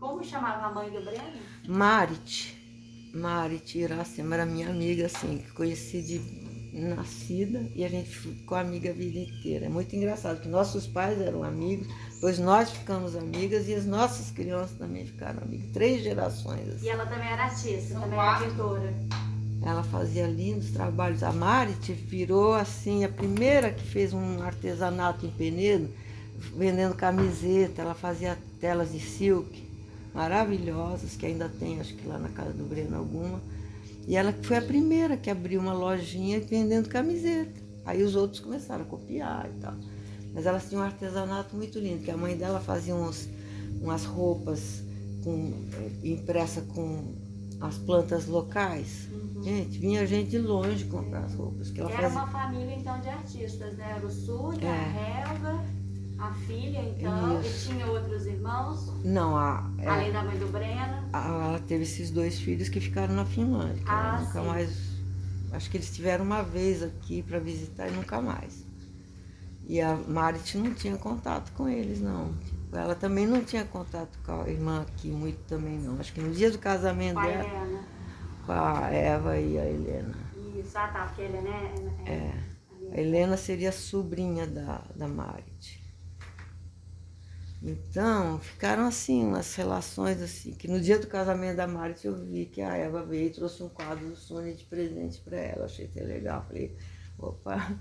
Como 0.00 0.24
chamava 0.24 0.66
a 0.66 0.72
mãe 0.72 0.90
do 0.90 1.02
Breno? 1.02 1.40
Marit. 1.68 2.61
Marit 3.12 3.78
Iracema 3.78 4.36
era 4.36 4.46
minha 4.46 4.68
amiga, 4.68 5.06
assim, 5.06 5.38
que 5.38 5.52
conheci 5.52 6.02
de 6.02 6.52
nascida 6.72 7.70
e 7.74 7.84
a 7.84 7.88
gente 7.88 8.08
ficou 8.08 8.56
amiga 8.56 8.90
a 8.90 8.92
vida 8.92 9.18
inteira. 9.18 9.66
É 9.66 9.68
muito 9.68 9.94
engraçado, 9.94 10.36
porque 10.36 10.48
nossos 10.48 10.86
pais 10.86 11.20
eram 11.20 11.44
amigos, 11.44 11.86
depois 12.14 12.38
nós 12.38 12.70
ficamos 12.70 13.14
amigas 13.14 13.68
e 13.68 13.74
as 13.74 13.84
nossas 13.84 14.30
crianças 14.30 14.78
também 14.78 15.04
ficaram 15.04 15.42
amigas. 15.42 15.70
Três 15.72 16.02
gerações. 16.02 16.66
Assim. 16.68 16.86
E 16.86 16.88
ela 16.88 17.04
também 17.04 17.28
era 17.28 17.44
artista, 17.44 18.00
também 18.00 18.18
era 18.18 18.40
pintora. 18.40 18.94
Ela 19.64 19.82
fazia 19.84 20.26
lindos 20.26 20.70
trabalhos. 20.70 21.22
A 21.22 21.32
Marit 21.32 21.92
virou 21.92 22.54
assim 22.54 23.04
a 23.04 23.08
primeira 23.08 23.70
que 23.70 23.84
fez 23.84 24.12
um 24.12 24.42
artesanato 24.42 25.26
em 25.26 25.30
Penedo, 25.30 25.88
vendendo 26.56 26.94
camiseta. 26.94 27.82
Ela 27.82 27.94
fazia 27.94 28.36
telas 28.58 28.90
de 28.90 28.98
silk 28.98 29.71
maravilhosas, 30.14 31.16
que 31.16 31.26
ainda 31.26 31.48
tem, 31.48 31.80
acho 31.80 31.94
que 31.94 32.06
lá 32.06 32.18
na 32.18 32.28
casa 32.28 32.52
do 32.52 32.64
Breno 32.64 32.96
alguma. 32.96 33.40
E 34.06 34.16
ela 34.16 34.32
foi 34.42 34.56
a 34.56 34.62
primeira 34.62 35.16
que 35.16 35.30
abriu 35.30 35.60
uma 35.60 35.72
lojinha 35.72 36.40
vendendo 36.40 36.88
camiseta. 36.88 37.60
Aí 37.84 38.02
os 38.02 38.14
outros 38.14 38.40
começaram 38.40 38.82
a 38.82 38.86
copiar 38.86 39.48
e 39.48 39.60
tal. 39.60 39.74
Mas 40.34 40.46
elas 40.46 40.68
tinham 40.68 40.82
um 40.82 40.86
artesanato 40.86 41.56
muito 41.56 41.78
lindo, 41.78 42.02
que 42.02 42.10
a 42.10 42.16
mãe 42.16 42.36
dela 42.36 42.60
fazia 42.60 42.94
uns, 42.94 43.28
umas 43.80 44.04
roupas 44.04 44.82
com, 45.22 45.52
eh, 45.74 46.08
impressa 46.08 46.62
com 46.62 47.14
as 47.60 47.78
plantas 47.78 48.26
locais. 48.26 49.08
Uhum. 49.12 49.42
Gente, 49.42 49.78
vinha 49.78 50.06
gente 50.06 50.30
de 50.30 50.38
longe 50.38 50.84
comprar 50.86 51.24
as 51.24 51.34
roupas. 51.34 51.70
Que 51.70 51.80
ela 51.80 51.90
Era 51.90 52.02
fazia... 52.02 52.18
uma 52.18 52.28
família 52.28 52.74
então 52.74 53.00
de 53.00 53.08
artistas, 53.08 53.76
né? 53.76 53.94
Era 53.96 54.06
o 54.06 54.10
Sul, 54.10 54.52
é. 54.54 54.66
a 54.66 55.30
Helga, 55.30 55.64
a 56.22 56.32
filha, 56.32 56.80
então, 56.96 57.40
Isso. 57.40 57.70
e 57.70 57.74
tinha 57.74 57.86
outros 57.86 58.26
irmãos? 58.26 58.92
Não, 59.04 59.36
a. 59.36 59.68
É, 59.78 59.88
Além 59.88 60.12
da 60.12 60.22
mãe 60.22 60.38
do 60.38 60.46
Breno? 60.46 61.08
Ela 61.12 61.60
teve 61.66 61.82
esses 61.82 62.10
dois 62.10 62.38
filhos 62.38 62.68
que 62.68 62.80
ficaram 62.80 63.14
na 63.14 63.24
Finlândia. 63.24 63.82
Ah, 63.86 64.20
nunca 64.20 64.40
sim. 64.40 64.46
mais. 64.46 64.92
Acho 65.52 65.70
que 65.70 65.76
eles 65.76 65.94
tiveram 65.94 66.24
uma 66.24 66.42
vez 66.42 66.82
aqui 66.82 67.22
para 67.22 67.38
visitar 67.38 67.88
e 67.88 67.90
nunca 67.90 68.20
mais. 68.20 68.64
E 69.66 69.80
a 69.80 69.96
Marit 69.96 70.56
não 70.56 70.72
tinha 70.72 70.96
contato 70.96 71.52
com 71.52 71.68
eles, 71.68 72.00
não. 72.00 72.34
Ela 72.72 72.94
também 72.94 73.26
não 73.26 73.44
tinha 73.44 73.64
contato 73.64 74.18
com 74.24 74.42
a 74.42 74.48
irmã 74.48 74.82
aqui, 74.82 75.08
muito 75.08 75.38
também 75.46 75.78
não. 75.78 75.98
Acho 76.00 76.12
que 76.12 76.20
no 76.20 76.32
dia 76.32 76.50
do 76.50 76.58
casamento 76.58 77.14
com 77.14 77.22
dela. 77.22 77.44
Helena. 77.44 77.84
Com 78.46 78.52
a 78.52 78.88
Eva 78.90 79.38
e 79.38 79.58
a 79.58 79.66
Helena. 79.66 80.14
Isso, 80.56 80.78
ah 80.78 80.88
tá, 80.88 81.04
porque 81.06 81.22
a 81.22 81.24
Helena 81.26 81.50
é. 81.50 82.10
É. 82.10 82.12
é. 82.14 82.52
A 82.94 83.00
Helena 83.00 83.36
seria 83.36 83.72
sobrinha 83.72 84.46
da, 84.46 84.82
da 84.96 85.06
Marit. 85.06 85.81
Então, 87.64 88.40
ficaram 88.40 88.86
assim, 88.88 89.24
umas 89.24 89.54
relações 89.54 90.20
assim, 90.20 90.52
que 90.52 90.66
no 90.66 90.80
dia 90.80 90.98
do 90.98 91.06
casamento 91.06 91.56
da 91.56 91.66
Marit 91.66 92.04
eu 92.04 92.16
vi 92.16 92.46
que 92.46 92.60
a 92.60 92.76
Eva 92.76 93.04
veio 93.04 93.28
e 93.28 93.30
trouxe 93.30 93.62
um 93.62 93.68
quadro 93.68 94.08
do 94.08 94.16
Sony 94.16 94.52
de 94.54 94.64
presente 94.64 95.20
para 95.20 95.36
ela. 95.36 95.66
Achei 95.66 95.86
até 95.86 96.02
legal. 96.02 96.44
Falei, 96.48 96.76
opa, 97.16 97.80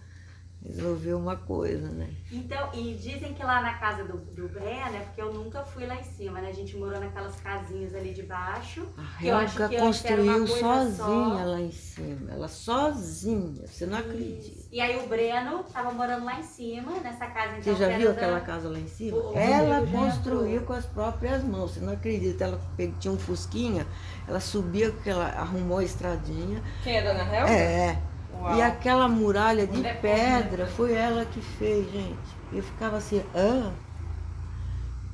resolveu 0.65 1.17
uma 1.17 1.36
coisa, 1.36 1.89
né? 1.89 2.10
Então, 2.32 2.69
e 2.74 2.93
dizem 2.93 3.34
que 3.34 3.43
lá 3.43 3.62
na 3.62 3.74
casa 3.76 4.04
do, 4.04 4.17
do 4.17 4.47
Breno, 4.47 4.95
é 4.95 5.00
porque 5.00 5.21
eu 5.21 5.34
nunca 5.34 5.63
fui 5.63 5.86
lá 5.86 5.95
em 5.95 6.04
cima, 6.04 6.39
né? 6.39 6.50
A 6.50 6.54
gente 6.54 6.78
morou 6.78 7.00
naquelas 7.00 7.36
casinhas 7.41 7.95
ali 7.95 8.13
de 8.13 8.24
baixo. 8.24 8.88
A 8.97 9.26
Helga 9.26 9.69
construiu 9.80 10.47
sozinha 10.47 10.95
só. 10.95 11.43
lá 11.45 11.60
em 11.60 11.71
cima. 11.71 12.32
Ela 12.32 12.47
sozinha, 12.47 13.65
você 13.65 13.86
não 13.86 14.00
Isso. 14.00 14.10
acredita. 14.10 14.67
E 14.71 14.80
aí 14.80 15.04
o 15.04 15.08
Breno 15.08 15.63
tava 15.63 15.91
morando 15.91 16.26
lá 16.26 16.39
em 16.39 16.43
cima, 16.43 16.91
nessa 17.00 17.26
casa 17.28 17.58
então. 17.58 17.76
Você 17.76 17.80
já 17.80 17.97
viu 17.97 18.12
aquela 18.12 18.39
casa 18.41 18.69
lá 18.69 18.80
em 18.80 18.88
cima? 18.88 19.17
O 19.17 19.36
ela 19.36 19.86
construiu 19.88 20.62
com 20.62 20.74
as 20.74 20.86
próprias 20.86 21.43
mãos, 21.43 21.71
você 21.71 21.80
não 21.80 21.93
acredita. 21.93 22.43
Ela 22.43 22.62
tinha 23.00 23.12
um 23.12 23.17
fusquinha, 23.17 23.86
ela 24.28 24.39
subia, 24.39 24.93
ela 25.06 25.26
arrumou 25.30 25.80
a 25.80 25.84
estradinha. 25.84 26.62
Quem 26.84 26.97
é 26.97 27.02
Dona 27.02 27.24
Helga? 27.24 27.52
É. 27.52 28.11
Uau. 28.41 28.56
E 28.58 28.62
aquela 28.62 29.08
muralha 29.08 29.67
de 29.67 29.86
é 29.86 29.93
pedra 29.93 30.65
foi 30.65 30.93
ela 30.93 31.25
que 31.25 31.39
fez, 31.39 31.89
gente. 31.91 32.17
Eu 32.51 32.63
ficava 32.63 32.97
assim, 32.97 33.23
ah. 33.36 33.71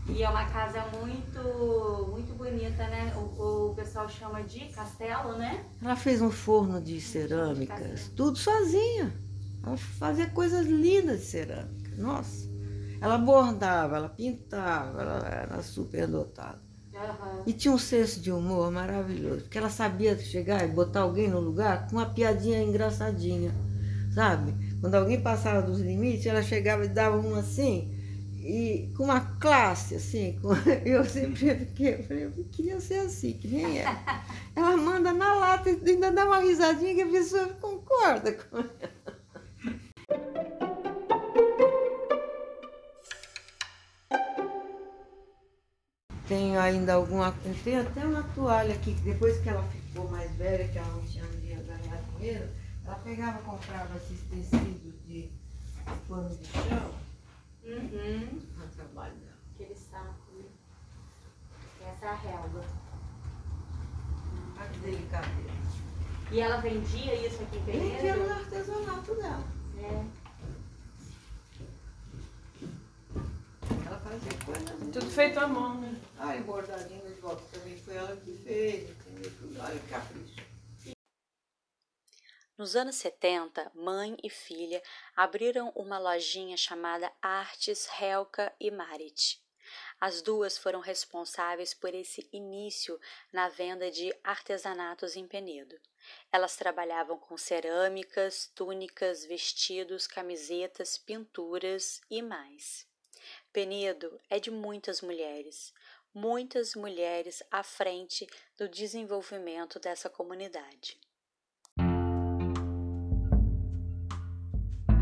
E 0.08 0.24
é 0.24 0.30
uma 0.30 0.46
casa 0.46 0.86
muito, 0.98 2.08
muito 2.10 2.34
bonita, 2.36 2.88
né? 2.88 3.14
O, 3.18 3.72
o 3.72 3.76
pessoal 3.76 4.08
chama 4.08 4.42
de 4.44 4.62
castelo, 4.70 5.38
né? 5.38 5.66
Ela 5.82 5.98
fez 5.98 6.22
um 6.22 6.32
forno 6.32 6.82
de 6.82 7.02
cerâmicas, 7.02 8.10
tudo 8.16 8.38
sozinha. 8.38 9.14
Ela 9.62 9.76
fazia 9.76 10.30
coisas 10.30 10.66
lindas 10.66 11.20
de 11.20 11.26
cerâmica. 11.26 11.92
Nossa. 11.98 12.48
Ela 13.02 13.18
bordava, 13.18 13.98
ela 13.98 14.10
pintava, 14.10 15.02
ela 15.02 15.28
era 15.28 15.62
super 15.62 16.08
dotada. 16.08 16.67
Uhum. 16.98 17.44
E 17.46 17.54
tinha 17.54 17.74
um 17.74 17.78
senso 17.78 18.20
de 18.20 18.32
humor 18.32 18.72
maravilhoso, 18.72 19.42
porque 19.42 19.58
ela 19.58 19.70
sabia 19.70 20.18
chegar 20.18 20.66
e 20.66 20.68
botar 20.68 21.02
alguém 21.02 21.28
no 21.28 21.40
lugar 21.40 21.88
com 21.88 21.98
uma 21.98 22.08
piadinha 22.08 22.62
engraçadinha, 22.62 23.54
sabe? 24.14 24.54
Quando 24.82 24.96
alguém 24.96 25.22
passava 25.22 25.62
dos 25.62 25.80
limites, 25.80 26.26
ela 26.26 26.42
chegava 26.42 26.86
e 26.86 26.90
dava 26.90 27.18
um 27.18 27.36
assim, 27.36 27.94
e 28.48 28.94
com 28.96 29.04
uma 29.04 29.20
classe, 29.20 29.96
assim. 29.96 30.38
Com... 30.42 30.54
Eu 30.86 31.04
sempre 31.04 31.56
fiquei, 31.66 31.96
eu 31.96 32.04
falei, 32.04 32.24
eu 32.26 32.46
queria 32.52 32.80
ser 32.80 33.00
assim, 33.00 33.34
que 33.34 33.48
nem 33.48 33.80
ela. 33.80 33.98
Ela 34.56 34.76
manda 34.76 35.14
na 35.14 35.36
lata 35.36 35.70
e 35.70 35.90
ainda 35.90 36.12
dá 36.12 36.26
uma 36.26 36.40
risadinha 36.40 36.96
que 36.96 37.02
a 37.04 37.08
pessoa 37.08 37.48
concorda 37.62 38.32
com 38.34 38.58
ela. 38.58 38.97
Tenho 46.28 46.60
ainda 46.60 46.96
alguma. 46.96 47.34
Tem 47.64 47.80
até 47.80 48.06
uma 48.06 48.24
toalha 48.36 48.76
aqui, 48.76 48.94
que 48.94 49.02
depois 49.02 49.40
que 49.40 49.50
ela 49.50 49.64
ficou 49.64 50.10
mais 50.10 50.30
velha, 50.36 50.68
que 50.68 50.78
ela 50.78 50.88
não 50.88 51.02
tinha 51.04 51.26
dinheiro 51.26 51.64
ganhar 51.64 52.02
dinheiro, 52.18 52.50
ela 52.86 52.96
pegava 52.96 53.40
e 53.40 53.44
comprava 53.44 53.98
esses 53.98 54.22
tecidos 54.30 54.94
de 55.06 55.30
pano 56.08 56.30
de 56.30 56.46
chão. 56.48 56.92
Uhum. 57.64 58.42
No 58.58 58.68
trabalho 58.68 59.16
dela. 59.16 59.38
Aquele 59.56 59.76
saco, 59.76 60.32
né? 60.38 60.46
Essa 61.82 62.06
é 62.06 62.10
a 62.10 62.14
Helga. 62.14 62.66
Olha 64.60 64.70
que 64.70 64.80
delicadeza. 64.80 65.58
E 66.32 66.40
ela 66.42 66.58
vendia 66.58 67.16
isso 67.26 67.42
aqui 67.44 67.58
em? 67.58 67.64
Vendia 67.64 68.16
no 68.18 68.30
artesanato 68.30 69.16
dela. 69.16 69.44
É. 69.80 70.06
Tudo 74.94 75.10
feito 75.12 75.40
à 75.40 75.48
mão, 75.48 75.80
né? 75.82 75.96
Ah, 76.18 76.36
e 76.36 76.42
bordadinho 76.42 77.06
de 77.06 77.14
volta 77.22 77.44
também 77.52 77.78
foi 77.78 77.96
ela 77.96 78.16
que 78.18 78.34
fez, 78.38 78.90
entendeu? 78.90 79.32
Olha 79.62 79.80
que 79.80 79.88
capricho. 79.88 80.48
Nos 82.58 82.76
anos 82.76 82.96
70, 82.96 83.72
mãe 83.76 84.18
e 84.24 84.30
filha 84.30 84.82
abriram 85.16 85.72
uma 85.76 86.00
lojinha 86.00 86.58
chamada 86.58 87.12
Artes 87.22 87.88
Helka 88.02 88.52
e 88.60 88.72
Marit. 88.72 89.40
As 90.00 90.22
duas 90.22 90.58
foram 90.58 90.80
responsáveis 90.80 91.74
por 91.74 91.94
esse 91.94 92.28
início 92.32 93.00
na 93.32 93.50
venda 93.50 93.92
de 93.92 94.12
artesanatos 94.24 95.16
em 95.16 95.28
Penedo. 95.28 95.80
Elas 96.32 96.56
trabalhavam 96.56 97.20
com 97.20 97.38
cerâmicas, 97.38 98.52
túnicas, 98.56 99.26
vestidos, 99.26 100.08
camisetas, 100.08 100.98
pinturas 100.98 102.02
e 102.10 102.22
mais. 102.22 102.88
Penedo 103.52 104.20
é 104.30 104.40
de 104.40 104.52
muitas 104.52 105.02
mulheres, 105.02 105.74
muitas 106.14 106.76
mulheres 106.76 107.44
à 107.52 107.64
frente 107.64 108.28
do 108.58 108.68
desenvolvimento 108.68 109.80
dessa 109.80 110.10
comunidade. 110.10 111.00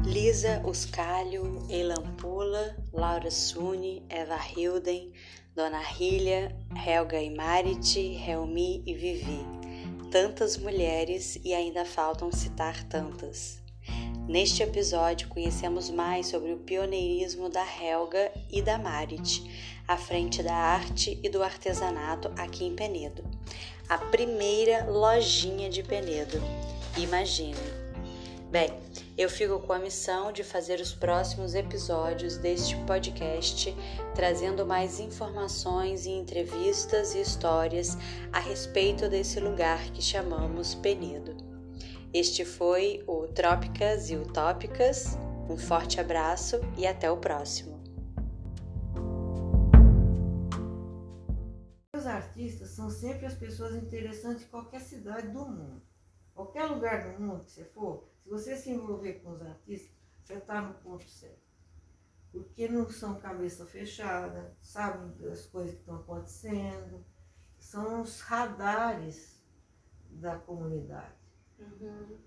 Lisa 0.06 0.62
Uscalho, 0.66 1.66
Elampula, 1.70 2.78
Laura 2.94 3.32
Suni, 3.32 4.06
Eva 4.08 4.38
Hilden, 4.38 5.12
Dona 5.56 5.82
Hilha, 5.82 6.56
Helga 6.76 7.20
Imarit, 7.20 7.98
Helmi 7.98 8.84
e 8.86 8.94
Vivi. 8.94 9.40
Tantas 10.12 10.58
mulheres 10.58 11.38
e 11.44 11.54
ainda 11.54 11.84
faltam 11.84 12.32
citar 12.32 12.84
tantas. 12.84 13.65
Neste 14.28 14.64
episódio, 14.64 15.28
conhecemos 15.28 15.92
mais 15.92 16.26
sobre 16.28 16.52
o 16.52 16.58
pioneirismo 16.58 17.48
da 17.48 17.64
Helga 17.64 18.32
e 18.52 18.60
da 18.60 18.76
Marit, 18.76 19.44
à 19.88 19.98
frente 19.98 20.42
da 20.42 20.56
arte 20.56 21.20
e 21.22 21.30
do 21.30 21.44
artesanato 21.44 22.32
aqui 22.36 22.66
em 22.66 22.76
Penedo. 22.76 23.24
A 23.88 24.00
primeira 24.00 24.86
lojinha 24.86 25.70
de 25.70 25.84
Penedo. 25.84 26.42
Imagine! 26.98 27.56
Bem, 28.50 28.72
eu 29.16 29.30
fico 29.30 29.60
com 29.60 29.74
a 29.74 29.80
missão 29.80 30.32
de 30.32 30.44
fazer 30.44 30.80
os 30.80 30.92
próximos 30.92 31.54
episódios 31.54 32.38
deste 32.38 32.76
podcast, 32.78 33.76
trazendo 34.16 34.66
mais 34.66 35.00
informações 35.00 36.08
e 36.08 36.10
entrevistas 36.10 37.14
e 37.14 37.22
histórias 37.22 37.96
a 38.34 38.40
respeito 38.40 39.08
desse 39.08 39.40
lugar 39.40 39.84
que 39.92 40.02
chamamos 40.02 40.74
Penedo. 40.74 41.35
Este 42.18 42.46
foi 42.46 43.04
o 43.08 43.28
Trópicas 43.28 44.10
e 44.10 44.16
Utópicas. 44.16 45.18
Um 45.50 45.58
forte 45.58 46.00
abraço 46.00 46.62
e 46.78 46.88
até 46.88 47.12
o 47.12 47.18
próximo. 47.18 47.78
Os 51.94 52.08
artistas 52.08 52.70
são 52.70 52.90
sempre 52.90 53.26
as 53.26 53.34
pessoas 53.34 53.76
interessantes 53.76 54.46
em 54.46 54.48
qualquer 54.48 54.80
cidade 54.80 55.28
do 55.28 55.46
mundo. 55.46 55.82
Qualquer 56.34 56.64
lugar 56.68 57.04
do 57.04 57.22
mundo 57.22 57.44
que 57.44 57.52
você 57.52 57.66
for, 57.66 58.10
se 58.24 58.30
você 58.30 58.56
se 58.56 58.72
envolver 58.72 59.16
com 59.16 59.32
os 59.32 59.42
artistas, 59.42 59.92
você 60.24 60.36
está 60.36 60.62
no 60.62 60.74
ponto 60.76 61.04
certo. 61.04 61.44
Porque 62.32 62.70
não 62.70 62.90
são 62.90 63.20
cabeça 63.20 63.66
fechada, 63.66 64.56
sabem 64.62 65.12
das 65.18 65.48
coisas 65.48 65.74
que 65.74 65.82
estão 65.82 65.98
acontecendo, 65.98 67.04
são 67.60 68.04
os 68.04 68.22
radares 68.22 69.44
da 70.10 70.38
comunidade. 70.38 71.25
Uhum. 71.60 72.18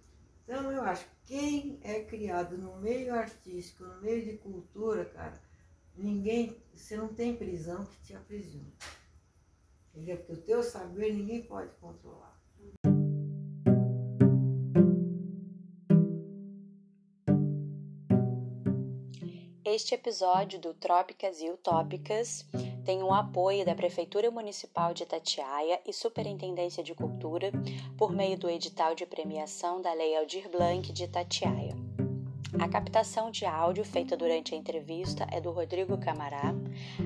Então 0.44 0.72
eu 0.72 0.82
acho 0.82 1.04
que 1.04 1.34
quem 1.34 1.78
é 1.82 2.02
criado 2.04 2.56
no 2.56 2.76
meio 2.76 3.14
artístico, 3.14 3.84
no 3.84 4.00
meio 4.00 4.24
de 4.24 4.38
cultura, 4.38 5.04
cara, 5.04 5.38
ninguém, 5.94 6.56
você 6.74 6.96
não 6.96 7.08
tem 7.08 7.36
prisão 7.36 7.84
que 7.84 8.00
te 8.00 8.14
aprisiona. 8.14 8.72
Entendeu? 9.94 10.16
Porque 10.16 10.32
o 10.32 10.42
teu 10.42 10.62
saber 10.62 11.12
ninguém 11.12 11.42
pode 11.42 11.70
controlar. 11.76 12.38
Este 19.64 19.94
episódio 19.94 20.58
do 20.58 20.72
Trópicas 20.72 21.40
e 21.40 21.50
Utópicas 21.50 22.46
tem 22.88 23.02
o 23.02 23.12
apoio 23.12 23.66
da 23.66 23.74
Prefeitura 23.74 24.30
Municipal 24.30 24.94
de 24.94 25.02
Itatiaia 25.02 25.78
e 25.86 25.92
Superintendência 25.92 26.82
de 26.82 26.94
Cultura 26.94 27.52
por 27.98 28.10
meio 28.10 28.38
do 28.38 28.48
edital 28.48 28.94
de 28.94 29.04
premiação 29.04 29.82
da 29.82 29.92
Lei 29.92 30.16
Aldir 30.16 30.48
Blanc 30.48 30.90
de 30.90 31.04
Itatiaia. 31.04 31.76
A 32.58 32.66
captação 32.66 33.30
de 33.30 33.44
áudio 33.44 33.84
feita 33.84 34.16
durante 34.16 34.54
a 34.54 34.56
entrevista 34.56 35.26
é 35.30 35.38
do 35.38 35.50
Rodrigo 35.50 35.98
Camará, 35.98 36.54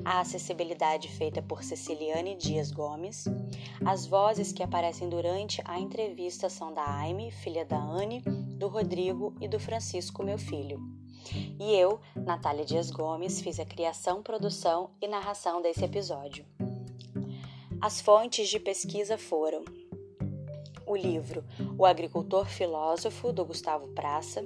a 0.04 0.20
acessibilidade 0.20 1.08
feita 1.08 1.42
por 1.42 1.64
Ceciliane 1.64 2.36
Dias 2.36 2.70
Gomes, 2.70 3.24
as 3.84 4.06
vozes 4.06 4.52
que 4.52 4.62
aparecem 4.62 5.08
durante 5.08 5.60
a 5.64 5.80
entrevista 5.80 6.48
são 6.48 6.72
da 6.72 6.88
Aime, 6.88 7.32
filha 7.32 7.64
da 7.64 7.76
Anne, 7.76 8.20
do 8.20 8.68
Rodrigo 8.68 9.34
e 9.40 9.48
do 9.48 9.58
Francisco, 9.58 10.22
meu 10.22 10.38
filho. 10.38 11.01
E 11.58 11.74
eu, 11.74 12.00
Natália 12.16 12.64
Dias 12.64 12.90
Gomes, 12.90 13.40
fiz 13.40 13.60
a 13.60 13.64
criação, 13.64 14.22
produção 14.22 14.90
e 15.00 15.08
narração 15.08 15.62
desse 15.62 15.84
episódio. 15.84 16.44
As 17.80 18.00
fontes 18.00 18.48
de 18.48 18.60
pesquisa 18.60 19.18
foram 19.18 19.64
o 20.86 20.96
livro 20.96 21.44
O 21.78 21.86
Agricultor 21.86 22.46
Filósofo, 22.46 23.32
do 23.32 23.44
Gustavo 23.44 23.88
Praça, 23.88 24.44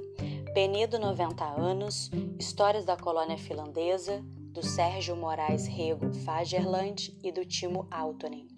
Penido 0.54 0.98
90 0.98 1.44
anos, 1.44 2.10
Histórias 2.38 2.84
da 2.84 2.96
Colônia 2.96 3.36
Finlandesa, 3.36 4.22
do 4.52 4.62
Sérgio 4.62 5.14
Moraes 5.14 5.66
Rego 5.66 6.12
Fagerland 6.24 7.14
e 7.22 7.30
do 7.30 7.44
Timo 7.44 7.86
Altonen 7.90 8.55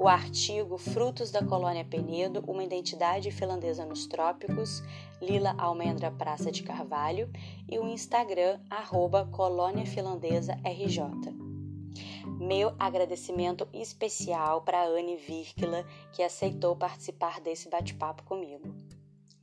o 0.00 0.08
artigo 0.08 0.78
Frutos 0.78 1.30
da 1.30 1.44
Colônia 1.44 1.84
Penedo, 1.84 2.42
uma 2.48 2.64
identidade 2.64 3.30
finlandesa 3.30 3.84
nos 3.84 4.06
trópicos, 4.06 4.82
Lila 5.20 5.54
Almendra 5.58 6.10
Praça 6.10 6.50
de 6.50 6.62
Carvalho, 6.62 7.30
e 7.70 7.78
o 7.78 7.86
Instagram, 7.86 8.58
arroba 8.70 9.28
Colônia 9.30 9.84
Finlandesa 9.84 10.54
RJ. 10.64 11.04
Meu 12.38 12.74
agradecimento 12.78 13.68
especial 13.74 14.62
para 14.62 14.86
Anne 14.86 15.18
Virkila, 15.18 15.84
que 16.14 16.22
aceitou 16.22 16.74
participar 16.74 17.38
desse 17.38 17.68
bate-papo 17.68 18.22
comigo. 18.22 18.74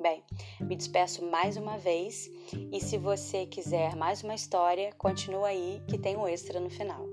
Bem, 0.02 0.24
me 0.60 0.76
despeço 0.76 1.24
mais 1.24 1.56
uma 1.56 1.78
vez 1.78 2.32
e 2.72 2.82
se 2.82 2.98
você 2.98 3.46
quiser 3.46 3.96
mais 3.96 4.24
uma 4.24 4.34
história, 4.34 4.92
continua 4.98 5.50
aí 5.50 5.84
que 5.88 6.00
tem 6.00 6.18
um 6.18 6.28
extra 6.28 6.60
no 6.60 6.70
final. 6.72 7.06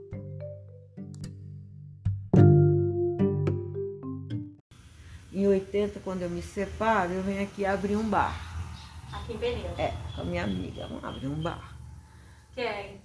Em 5.75 5.83
80, 5.83 6.01
quando 6.05 6.23
eu 6.23 6.31
me 6.31 6.41
separo, 6.41 7.13
eu 7.13 7.23
venho 7.25 7.43
aqui 7.43 7.67
abrir 7.67 7.97
um 7.97 8.09
bar. 8.09 8.33
Aqui 9.13 9.33
em 9.33 9.39
Peneira? 9.39 9.75
É, 9.77 9.93
com 10.15 10.21
a 10.21 10.25
minha 10.25 10.45
amiga, 10.45 10.87
vamos 10.87 11.03
abrir 11.03 11.27
um 11.27 11.43
bar. 11.43 11.77
Quem? 12.55 13.01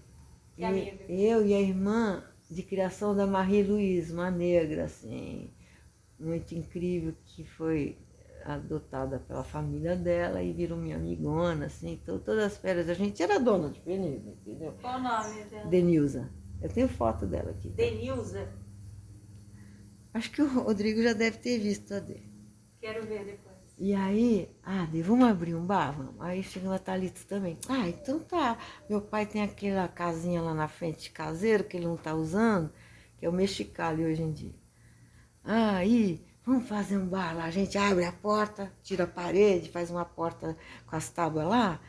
Que 0.56 0.64
amiga? 0.64 1.04
Eu 1.10 1.44
e 1.44 1.56
a 1.56 1.60
irmã 1.60 2.24
de 2.48 2.62
criação 2.62 3.16
da 3.16 3.26
Marie 3.26 3.64
Luiz, 3.64 4.12
uma 4.12 4.30
negra, 4.30 4.84
assim, 4.84 5.52
muito 6.20 6.54
incrível, 6.54 7.16
que 7.26 7.44
foi 7.44 7.98
adotada 8.46 9.18
pela 9.18 9.44
família 9.44 9.96
dela 9.96 10.44
e 10.44 10.54
virou 10.54 10.78
minha 10.78 10.96
amigona, 10.96 11.66
assim, 11.66 11.94
então 11.94 12.20
todas 12.20 12.44
as 12.44 12.58
férias 12.60 12.88
a 12.88 12.94
gente 12.94 13.22
era 13.24 13.40
dona 13.40 13.72
de 13.72 13.80
Peneira, 13.80 14.30
entendeu? 14.30 14.76
Qual 14.80 15.00
o 15.00 15.02
nome 15.02 15.44
dela? 15.46 15.66
Denilza. 15.66 16.30
Eu 16.62 16.70
tenho 16.70 16.88
foto 16.88 17.26
dela 17.26 17.50
aqui. 17.50 17.70
Denilza? 17.70 18.48
Acho 20.14 20.30
que 20.30 20.44
o 20.44 20.48
Rodrigo 20.48 21.02
já 21.02 21.14
deve 21.14 21.40
ter 21.40 21.58
visto 21.58 21.96
a 21.96 22.00
dele. 22.00 22.29
Quero 22.80 23.06
ver 23.06 23.26
depois. 23.26 23.58
E 23.78 23.94
aí, 23.94 24.50
ah, 24.64 24.88
vamos 25.04 25.28
abrir 25.28 25.56
um 25.56 25.66
bar? 25.66 25.94
Vamos. 25.94 26.16
Aí 26.20 26.44
chegou 26.44 26.72
a 26.74 26.80
Thalita 26.80 27.22
também. 27.28 27.58
Ah, 27.68 27.88
então 27.88 28.20
tá. 28.20 28.58
Meu 28.90 29.02
pai 29.02 29.26
tem 29.26 29.42
aquela 29.42 29.88
casinha 29.88 30.42
lá 30.42 30.54
na 30.54 30.68
frente 30.68 31.12
caseiro 31.12 31.64
que 31.64 31.78
ele 31.78 31.88
não 31.88 31.96
tá 31.98 32.14
usando, 32.14 32.72
que 33.18 33.26
é 33.26 33.30
o 33.30 33.34
mexicali 33.34 34.04
hoje 34.04 34.22
em 34.22 34.32
dia. 34.32 34.56
Aí, 35.44 36.26
vamos 36.46 36.68
fazer 36.68 36.98
um 36.98 37.08
bar 37.08 37.36
lá. 37.36 37.46
A 37.46 37.52
gente 37.52 37.78
abre 37.78 38.04
a 38.06 38.12
porta, 38.12 38.72
tira 38.84 39.06
a 39.06 39.08
parede, 39.08 39.72
faz 39.72 39.90
uma 39.90 40.06
porta 40.06 40.58
com 40.86 40.96
as 40.96 41.10
tábuas 41.10 41.48
lá 41.48 41.80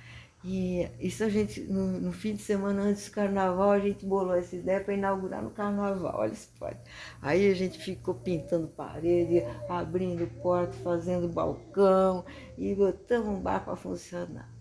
e 0.43 0.89
isso 0.99 1.23
a 1.23 1.29
gente, 1.29 1.61
no, 1.61 2.01
no, 2.01 2.13
fim 2.13 2.35
de 2.35 2.41
semana 2.41 2.83
antes 2.83 3.07
do 3.07 3.13
carnaval, 3.13 3.73
a 3.73 3.79
gente 3.79 4.07
bolou 4.07 4.35
essa 4.35 4.57
ideia 4.57 4.81
para 4.81 4.95
inaugurar 4.95 5.43
no 5.43 5.51
carnaval, 5.51 6.15
olha 6.17 6.35
se 6.35 6.49
pode. 6.59 6.79
Aí 7.21 7.51
a 7.51 7.55
gente 7.55 7.79
ficou 7.79 8.15
pintando 8.15 8.67
parede, 8.69 9.45
abrindo 9.69 10.27
porta, 10.41 10.73
fazendo 10.83 11.29
balcão 11.29 12.25
e 12.57 12.75
botamos 12.75 13.29
um 13.29 13.41
bar 13.41 13.65
para 13.65 13.77
funcionar. 13.77 14.60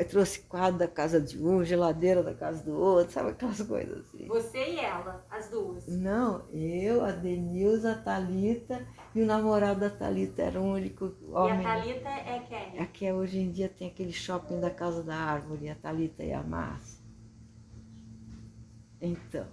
Eu 0.00 0.08
trouxe 0.08 0.40
quadro 0.40 0.78
da 0.78 0.88
casa 0.88 1.20
de 1.20 1.36
um, 1.38 1.62
geladeira 1.62 2.22
da 2.22 2.32
casa 2.32 2.64
do 2.64 2.74
outro, 2.74 3.12
sabe 3.12 3.32
aquelas 3.32 3.60
coisas 3.60 3.98
assim. 3.98 4.26
Você 4.28 4.56
e 4.56 4.78
ela, 4.78 5.22
as 5.30 5.50
duas? 5.50 5.86
Não, 5.88 6.48
eu, 6.54 7.04
a 7.04 7.10
Denilza, 7.10 7.92
a 7.92 7.94
Thalita 7.96 8.88
e 9.14 9.20
o 9.20 9.26
namorado 9.26 9.80
da 9.80 9.90
Thalita 9.90 10.40
era 10.40 10.58
o 10.58 10.64
único 10.64 11.14
homem. 11.32 11.60
E 11.60 11.66
a 11.66 11.74
Thalita 11.74 12.08
é 12.08 12.38
quem? 12.48 12.80
É 12.80 12.86
que 12.86 13.12
hoje 13.12 13.40
em 13.40 13.52
dia 13.52 13.68
tem 13.68 13.88
aquele 13.88 14.10
shopping 14.10 14.58
da 14.58 14.70
Casa 14.70 15.02
da 15.02 15.14
Árvore, 15.14 15.68
a 15.68 15.74
Thalita 15.74 16.24
e 16.24 16.32
a 16.32 16.42
Márcia. 16.42 17.04
Então, 19.02 19.46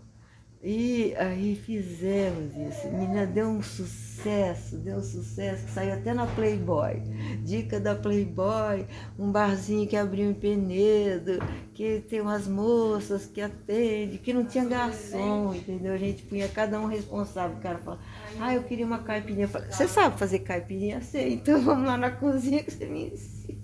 e 0.70 1.16
aí 1.16 1.56
fizemos 1.56 2.54
isso. 2.54 2.90
Menina, 2.90 3.26
deu 3.26 3.48
um 3.48 3.64
sucesso, 3.64 4.76
deu 4.76 4.98
um 4.98 5.02
sucesso, 5.02 5.66
saiu 5.70 5.94
até 5.94 6.14
na 6.14 6.28
Playboy. 6.28 7.02
Dica 7.42 7.80
da 7.80 7.96
Playboy, 7.96 8.86
um 9.18 9.32
barzinho 9.32 9.88
que 9.88 9.96
abriu 9.96 10.30
em 10.30 10.34
Penedo, 10.34 11.40
que 11.74 12.04
tem 12.10 12.20
umas 12.20 12.50
moças 12.50 13.26
que 13.26 13.40
atende, 13.40 14.18
que 14.18 14.34
não 14.34 14.44
tinha 14.44 14.66
garçom, 14.66 15.56
entendeu? 15.56 15.94
A 15.94 15.98
gente 15.98 16.24
punha 16.24 16.50
cada 16.50 16.78
um 16.82 16.86
responsável. 16.86 17.56
O 17.56 17.62
cara 17.62 17.78
fala, 17.78 18.00
ah, 18.38 18.54
eu 18.54 18.64
queria 18.64 18.86
uma 18.86 19.00
caipirinha. 19.00 19.48
Você 19.48 19.88
sabe 19.88 20.20
fazer 20.20 20.40
caipirinha? 20.40 21.00
Sei, 21.00 21.36
então 21.36 21.62
vamos 21.64 21.88
lá 21.88 21.98
na 21.98 22.12
cozinha 22.12 22.62
que 22.62 22.72
você 22.72 22.86
me 22.88 23.06
ensina. 23.06 23.57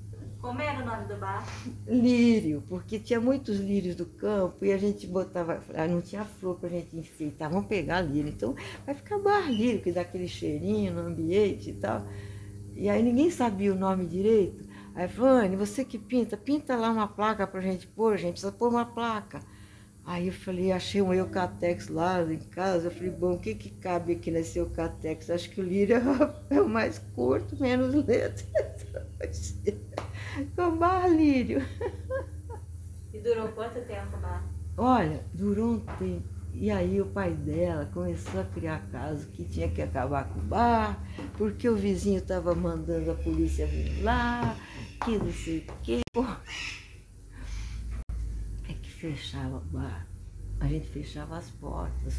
Como 0.44 0.60
era 0.60 0.84
o 0.84 0.86
nome 0.86 1.06
do 1.06 1.16
bar? 1.16 1.48
Lírio, 1.88 2.62
porque 2.68 3.00
tinha 3.00 3.22
muitos 3.22 3.60
lírios 3.62 3.96
do 3.96 4.06
campo 4.06 4.66
e 4.66 4.74
a 4.74 4.78
gente 4.78 5.08
botava, 5.08 5.64
ah, 5.74 5.88
não 5.88 6.02
tinha 6.02 6.26
flor 6.26 6.60
pra 6.60 6.68
gente 6.68 6.94
enfeitar, 6.98 7.50
vamos 7.50 7.68
pegar 7.68 8.02
lírio. 8.02 8.28
Então 8.28 8.54
vai 8.86 8.94
ficar 8.94 9.20
bar 9.20 9.50
lírio, 9.50 9.82
que 9.82 9.90
dá 9.90 10.02
aquele 10.02 10.28
cheirinho 10.28 10.96
no 10.96 11.00
ambiente 11.08 11.70
e 11.70 11.74
tal. 11.76 12.06
E 12.76 12.90
aí 12.90 13.02
ninguém 13.02 13.32
sabia 13.32 13.72
o 13.72 13.78
nome 13.78 14.06
direito. 14.06 14.66
Aí 14.94 15.08
Vane, 15.08 15.56
você 15.56 15.86
que 15.86 15.98
pinta, 15.98 16.36
pinta 16.36 16.76
lá 16.76 16.92
uma 16.92 17.08
placa 17.08 17.48
pra 17.48 17.62
gente 17.62 17.88
pôr, 17.88 18.18
gente 18.18 18.34
precisa 18.34 18.52
pôr 18.52 18.68
uma 18.68 18.86
placa. 18.86 19.40
Aí 20.06 20.28
eu 20.28 20.34
falei, 20.34 20.74
achei 20.74 21.02
um 21.02 21.14
eucatex 21.14 21.88
lá 21.88 22.22
em 22.22 22.38
casa. 22.38 22.88
Eu 22.88 22.92
falei, 22.92 23.12
bom, 23.12 23.36
o 23.36 23.40
que, 23.40 23.56
que 23.56 23.70
cabe 23.70 24.12
aqui 24.12 24.30
nesse 24.30 24.60
eucatex? 24.60 25.30
Acho 25.30 25.50
que 25.50 25.62
o 25.62 25.64
lírio 25.64 25.96
é 26.52 26.60
o 26.60 26.68
mais 26.68 27.00
curto, 27.16 27.58
menos 27.58 27.96
letra. 28.06 28.46
com 30.56 30.78
bar 30.78 31.08
lírio. 31.08 31.62
E 33.14 33.20
durou 33.20 33.50
quanto 33.50 33.82
tempo 33.86 34.18
bar? 34.18 34.44
Olha, 34.78 35.24
durou 35.34 35.74
um 35.74 35.80
tempo. 35.80 36.34
E 36.54 36.70
aí 36.70 37.02
o 37.02 37.06
pai 37.08 37.34
dela 37.34 37.90
começou 37.94 38.40
a 38.40 38.44
criar 38.44 38.80
caso 38.92 39.26
que 39.28 39.44
tinha 39.44 39.70
que 39.70 39.82
acabar 39.82 40.30
com 40.30 40.40
o 40.40 40.44
bar, 40.44 41.00
porque 41.36 41.68
o 41.68 41.76
vizinho 41.76 42.20
estava 42.20 42.54
mandando 42.54 43.12
a 43.12 43.16
polícia 43.16 43.66
vir 43.66 44.04
lá, 44.04 44.56
que 45.04 45.18
não 45.18 45.34
sei 45.34 45.60
o 45.60 45.74
quê. 45.82 46.02
É 48.70 48.74
que 48.74 48.92
fechava 48.92 49.58
o 49.58 49.62
bar. 49.62 50.08
A 50.60 50.68
gente 50.68 50.88
fechava 50.90 51.38
as 51.38 51.50
portas. 51.50 52.14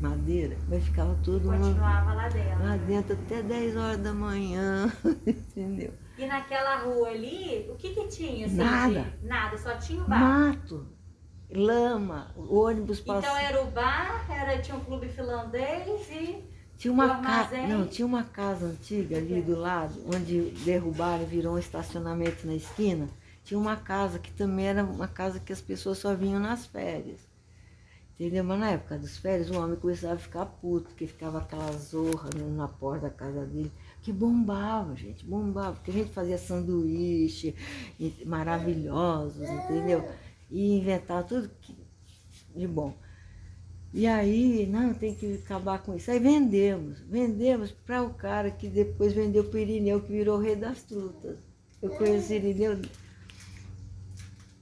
Madeira, 0.00 0.56
mas 0.68 0.84
ficava 0.84 1.14
mundo 1.52 1.64
Continuava 1.64 2.14
lá 2.14 2.28
dentro. 2.28 2.64
lá 2.64 2.76
dentro 2.76 3.12
até 3.14 3.42
10 3.42 3.76
horas 3.76 3.98
da 3.98 4.12
manhã, 4.12 4.92
entendeu? 5.26 5.92
E 6.18 6.26
naquela 6.26 6.78
rua 6.78 7.08
ali, 7.08 7.66
o 7.70 7.76
que 7.76 7.90
que 7.94 8.06
tinha? 8.08 8.46
assim, 8.46 8.56
Nada. 8.56 9.02
de- 9.20 9.26
Nada, 9.26 9.58
só 9.58 9.76
tinha 9.76 10.02
o 10.02 10.06
bar. 10.08 10.18
Mato, 10.20 10.86
lama, 11.50 12.32
ônibus 12.36 13.00
Então 13.00 13.14
passava. 13.20 13.40
era 13.40 13.62
o 13.62 13.70
bar, 13.70 14.24
era, 14.30 14.58
tinha 14.60 14.76
um 14.76 14.84
clube 14.84 15.08
finlandês 15.08 16.08
e 16.10 16.44
Tinha 16.78 16.92
uma 16.92 17.20
casa, 17.22 17.56
não, 17.66 17.86
tinha 17.86 18.04
uma 18.04 18.22
casa 18.22 18.66
antiga 18.66 19.16
ali 19.16 19.40
do 19.40 19.56
lado, 19.58 19.94
onde 20.14 20.50
derrubaram 20.64 21.24
virou 21.24 21.54
um 21.54 21.58
estacionamento 21.58 22.46
na 22.46 22.54
esquina. 22.54 23.08
Tinha 23.44 23.58
uma 23.58 23.76
casa 23.76 24.18
que 24.18 24.30
também 24.32 24.66
era 24.66 24.84
uma 24.84 25.08
casa 25.08 25.40
que 25.40 25.52
as 25.52 25.60
pessoas 25.60 25.98
só 25.98 26.14
vinham 26.14 26.38
nas 26.40 26.66
férias. 26.66 27.20
Entendeu? 28.18 28.42
Mas 28.44 28.58
na 28.58 28.70
época 28.70 28.98
das 28.98 29.18
férias, 29.18 29.50
o 29.50 29.60
homem 29.60 29.76
começava 29.76 30.14
a 30.14 30.18
ficar 30.18 30.46
puto, 30.46 30.88
porque 30.88 31.06
ficava 31.06 31.38
aquela 31.38 31.70
zorra 31.72 32.30
na 32.56 32.66
porta 32.66 33.08
da 33.08 33.10
casa 33.10 33.44
dele, 33.44 33.70
que 34.00 34.10
bombava, 34.10 34.96
gente, 34.96 35.24
bombava, 35.26 35.74
porque 35.74 35.90
a 35.90 35.94
gente 35.94 36.10
fazia 36.12 36.38
sanduíche 36.38 37.54
maravilhosos, 38.24 39.46
entendeu? 39.48 40.02
E 40.50 40.78
inventava 40.78 41.24
tudo 41.24 41.50
que- 41.60 41.76
de 42.54 42.66
bom. 42.66 42.94
E 43.92 44.06
aí, 44.06 44.66
não, 44.66 44.94
tem 44.94 45.14
que 45.14 45.34
acabar 45.44 45.82
com 45.82 45.94
isso. 45.94 46.10
Aí 46.10 46.18
vendemos, 46.18 47.00
vendemos 47.00 47.70
para 47.70 48.02
o 48.02 48.14
cara 48.14 48.50
que 48.50 48.68
depois 48.68 49.12
vendeu 49.12 49.44
para 49.44 49.56
o 49.56 49.60
Irineu, 49.60 50.00
que 50.00 50.12
virou 50.12 50.38
rei 50.38 50.56
das 50.56 50.82
trutas. 50.82 51.36
Eu 51.82 51.90
conheci 51.90 52.34
o 52.34 52.36
Irineu 52.36 52.78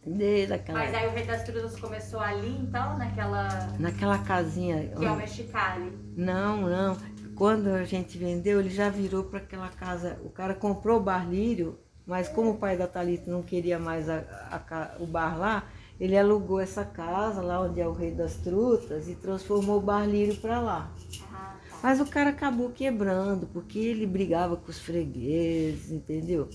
desde 0.06 0.52
aquela 0.54 0.78
Mas 0.78 0.94
aí 0.94 1.06
o 1.08 1.10
Rei 1.12 1.24
das 1.24 1.42
Trutas 1.44 1.78
começou 1.78 2.20
ali, 2.20 2.58
então, 2.60 2.96
naquela. 2.98 3.48
naquela 3.78 4.18
casinha. 4.18 4.88
Que 4.96 5.04
é 5.04 5.10
o 5.10 5.16
Mexicali. 5.16 5.92
Não, 6.16 6.62
não. 6.62 6.96
Quando 7.34 7.68
a 7.68 7.84
gente 7.84 8.16
vendeu, 8.16 8.60
ele 8.60 8.70
já 8.70 8.88
virou 8.88 9.24
para 9.24 9.38
aquela 9.40 9.68
casa. 9.68 10.18
O 10.24 10.28
cara 10.30 10.54
comprou 10.54 10.98
o 10.98 11.02
bar 11.02 11.28
Lírio, 11.28 11.78
mas 12.06 12.28
como 12.28 12.50
o 12.50 12.56
pai 12.58 12.76
da 12.76 12.86
Thalita 12.86 13.30
não 13.30 13.42
queria 13.42 13.78
mais 13.78 14.08
a- 14.08 14.24
a 14.50 15.02
o 15.02 15.06
bar 15.06 15.36
lá, 15.38 15.64
ele 15.98 16.16
alugou 16.16 16.60
essa 16.60 16.84
casa 16.84 17.40
lá 17.40 17.60
onde 17.60 17.80
é 17.80 17.88
o 17.88 17.92
Rei 17.92 18.12
das 18.12 18.34
Trutas 18.36 19.08
e 19.08 19.14
transformou 19.16 19.78
o 19.78 19.80
bar 19.80 20.06
Lírio 20.06 20.36
para 20.36 20.60
lá. 20.60 20.92
Ah, 21.32 21.56
tá. 21.70 21.76
Mas 21.82 22.00
o 22.00 22.06
cara 22.06 22.30
acabou 22.30 22.70
quebrando, 22.70 23.46
porque 23.46 23.78
ele 23.78 24.06
brigava 24.06 24.56
com 24.56 24.70
os 24.70 24.78
fregueses, 24.78 25.90
entendeu? 25.90 26.48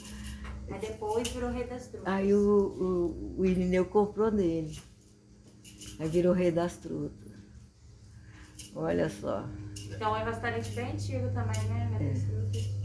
Aí 0.71 0.79
depois 0.79 1.27
virou 1.29 1.51
Rei 1.51 1.67
das 1.67 1.87
Trutas. 1.87 2.07
Aí 2.13 2.33
o, 2.33 2.39
o, 2.39 3.39
o 3.39 3.45
Irineu 3.45 3.85
comprou 3.85 4.31
dele. 4.31 4.77
Aí 5.99 6.07
virou 6.07 6.33
rei 6.33 6.51
das 6.51 6.77
trutas. 6.77 7.33
Olha 8.75 9.09
só. 9.09 9.45
Então 9.91 10.15
é 10.15 10.21
um 10.21 10.25
restaurante 10.25 10.71
bem 10.71 10.91
antigo 10.91 11.27
também, 11.33 11.63
né? 11.69 11.97
É. 11.99 12.13
das 12.13 12.23
Trutas. 12.23 12.79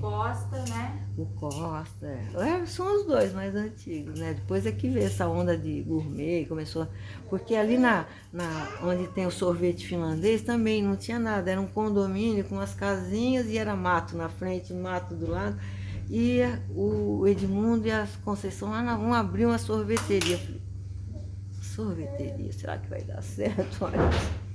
Costa, 0.00 0.64
né? 0.70 1.06
O 1.18 1.26
Costa. 1.26 2.06
É, 2.06 2.64
são 2.64 2.96
os 2.96 3.06
dois 3.06 3.34
mais 3.34 3.54
antigos, 3.54 4.18
né? 4.18 4.32
Depois 4.32 4.64
é 4.64 4.72
que 4.72 4.88
veio 4.88 5.04
essa 5.04 5.28
onda 5.28 5.56
de 5.56 5.82
gourmet, 5.82 6.46
começou. 6.46 6.88
Porque 7.28 7.54
ali 7.54 7.76
na, 7.76 8.06
na 8.32 8.48
onde 8.82 9.06
tem 9.08 9.26
o 9.26 9.30
sorvete 9.30 9.86
finlandês 9.86 10.40
também 10.40 10.82
não 10.82 10.96
tinha 10.96 11.18
nada. 11.18 11.50
Era 11.50 11.60
um 11.60 11.66
condomínio 11.66 12.44
com 12.44 12.54
umas 12.54 12.72
casinhas 12.72 13.46
e 13.48 13.58
era 13.58 13.76
mato 13.76 14.16
na 14.16 14.30
frente, 14.30 14.72
mato 14.72 15.14
do 15.14 15.30
lado. 15.30 15.60
E 16.12 16.40
o 16.74 17.24
Edmundo 17.28 17.86
e 17.86 17.90
a 17.92 18.04
Conceição 18.24 18.70
lá 18.70 18.82
na- 18.82 18.96
vão 18.96 19.14
abrir 19.14 19.46
uma 19.46 19.58
sorveteria. 19.58 20.34
Eu 20.34 20.38
Falei, 20.40 20.62
sorveteria, 21.62 22.52
será 22.52 22.78
que 22.78 22.88
vai 22.90 23.02
dar 23.02 23.22
certo? 23.22 23.78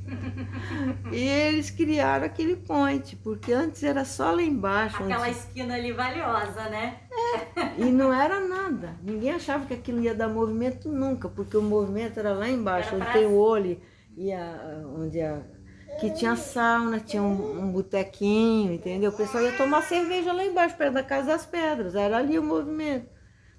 E 1.11 1.17
eles 1.17 1.71
criaram 1.71 2.25
aquele 2.25 2.55
point, 2.57 3.15
porque 3.23 3.51
antes 3.51 3.81
era 3.83 4.05
só 4.05 4.31
lá 4.31 4.43
embaixo. 4.43 5.01
onde- 5.01 5.11
Aquela 5.13 5.29
esquina 5.29 5.73
ali 5.73 5.91
valiosa, 5.93 6.69
né? 6.69 6.99
e 7.77 7.85
não 7.85 8.13
era 8.13 8.39
nada. 8.39 8.95
Ninguém 9.01 9.31
achava 9.31 9.65
que 9.65 9.73
aquilo 9.73 9.99
ia 10.01 10.13
dar 10.13 10.27
movimento 10.29 10.89
nunca, 10.91 11.27
porque 11.27 11.57
o 11.57 11.61
movimento 11.61 12.19
era 12.19 12.33
lá 12.33 12.47
embaixo, 12.47 12.89
Era 12.89 12.97
onde 12.97 13.05
pra- 13.05 13.13
tem 13.13 13.25
o 13.25 13.35
olho 13.35 13.79
e 14.15 14.31
a, 14.31 14.83
onde 14.95 15.19
a, 15.21 15.41
que 15.99 16.11
tinha 16.11 16.35
sauna, 16.35 16.99
tinha 16.99 17.21
um, 17.23 17.61
um 17.63 17.71
botequinho, 17.71 18.73
entendeu? 18.73 19.11
O 19.11 19.15
pessoal 19.15 19.43
ia 19.43 19.55
tomar 19.57 19.81
cerveja 19.83 20.33
lá 20.33 20.45
embaixo, 20.45 20.75
perto 20.75 20.93
da 20.93 21.03
Casa 21.03 21.27
das 21.27 21.45
Pedras. 21.45 21.95
Era 21.95 22.17
ali 22.17 22.37
o 22.37 22.43
movimento. 22.43 23.09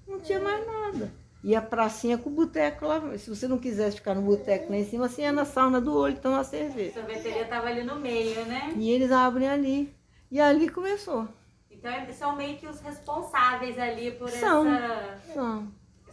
Não 0.07 0.19
tinha 0.19 0.39
mais 0.39 0.65
nada. 0.65 1.11
E 1.43 1.55
a 1.55 1.61
pracinha 1.61 2.17
com 2.17 2.29
o 2.29 2.33
boteco 2.33 2.85
lá. 2.85 3.17
Se 3.17 3.29
você 3.29 3.47
não 3.47 3.57
quisesse 3.57 3.97
ficar 3.97 4.15
no 4.15 4.21
boteco 4.21 4.71
lá 4.71 4.77
em 4.77 4.85
cima, 4.85 5.07
você 5.07 5.21
ia 5.21 5.31
na 5.31 5.45
sauna 5.45 5.79
do 5.79 5.95
olho 5.95 6.17
tomar 6.19 6.39
A 6.39 6.43
cerveja. 6.43 6.93
sorveteria 6.93 7.45
tava 7.45 7.67
ali 7.67 7.83
no 7.83 7.95
meio, 7.95 8.43
né? 8.45 8.73
E 8.75 8.89
eles 8.91 9.11
abrem 9.11 9.47
ali. 9.47 9.95
E 10.29 10.39
ali 10.39 10.67
começou. 10.69 11.27
Então 11.71 11.91
são 12.13 12.35
meio 12.35 12.57
que 12.57 12.67
os 12.67 12.79
responsáveis 12.81 13.77
ali 13.77 14.11
por 14.11 14.29
São. 14.29 14.67
essa, 14.67 15.19
Então, 15.29 15.67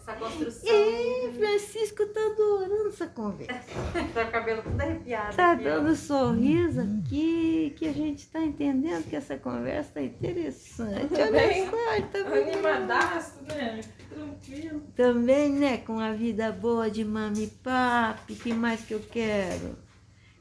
essa 0.04 0.12
construção. 0.12 0.70
e 0.70 1.32
Francisco 1.32 2.06
tá 2.06 2.20
adorando 2.20 2.88
essa 2.88 3.06
conversa. 3.06 3.54
Tá 4.14 4.24
com 4.24 4.28
o 4.28 4.32
cabelo 4.32 4.62
tudo 4.62 4.80
arrepiado. 4.80 5.36
Tá 5.36 5.52
aqui, 5.52 5.62
ó. 5.62 5.70
dando 5.70 5.96
sorriso 5.96 6.80
aqui, 6.80 7.74
que 7.76 7.88
a 7.88 7.92
gente 7.92 8.26
tá 8.28 8.40
entendendo 8.40 9.08
que 9.08 9.16
essa 9.16 9.36
conversa 9.36 9.94
tá 9.94 10.02
interessante. 10.02 11.08
Tá 11.08 11.22
Olha 11.22 11.32
bem 11.32 11.70
só, 11.70 11.76
tá 12.12 12.30
bem 12.30 12.52
Animadaço, 12.52 13.42
né? 13.42 13.80
Tranquilo. 14.10 14.80
Também, 14.94 15.50
né, 15.50 15.78
com 15.78 15.98
a 15.98 16.12
vida 16.12 16.52
boa 16.52 16.90
de 16.90 17.04
mami 17.04 17.44
e 17.44 17.48
papi, 17.48 18.34
que 18.34 18.52
mais 18.52 18.82
que 18.82 18.94
eu 18.94 19.00
quero? 19.00 19.76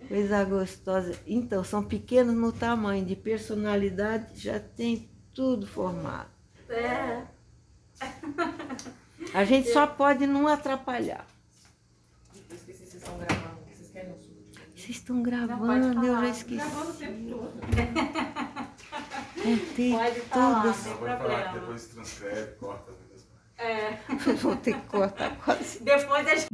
Coisa 0.08 0.43
gostosa. 0.43 1.17
Então, 1.26 1.63
são 1.63 1.84
pequenos 1.84 2.36
no 2.36 2.52
tamanho, 2.52 3.06
de 3.06 3.15
personalidade 3.15 4.39
já 4.39 4.60
tem 4.60 5.10
tudo 5.34 5.65
formado. 5.65 6.30
É. 6.69 7.23
A 9.34 9.44
gente 9.46 9.70
só 9.72 9.86
pode 9.88 10.26
não 10.28 10.48
atrapalhar. 10.48 11.26
Eu 12.34 12.56
esqueci 12.56 12.86
vocês 12.86 12.96
estão 12.96 13.18
gravando, 13.18 13.58
vocês 13.74 13.92
querem. 13.92 14.16
Vocês 14.76 14.90
estão 14.98 15.18
pode 15.18 15.30
gravando, 15.30 16.06
eu 16.06 16.14
falar. 16.14 16.22
já 16.26 16.30
esqueci. 16.30 16.56
Gravando 16.56 16.90
o 16.90 16.94
tempo 16.94 17.30
todo. 17.30 17.54
Contei 19.44 19.92
Pode 19.98 20.20
falar, 20.22 20.62
todas. 20.62 20.76
Só 20.78 20.94
vai 20.96 21.18
falar 21.18 21.54
que 21.54 21.60
depois 21.60 21.88
transcreve, 21.88 22.52
corta. 22.56 22.92
É. 23.58 23.98
Vou 24.42 24.56
ter 24.58 24.74
que 24.74 24.88
cortar 24.88 25.38
quase 25.38 25.82
Depois 25.84 26.28
a 26.28 26.36
gente 26.36 26.48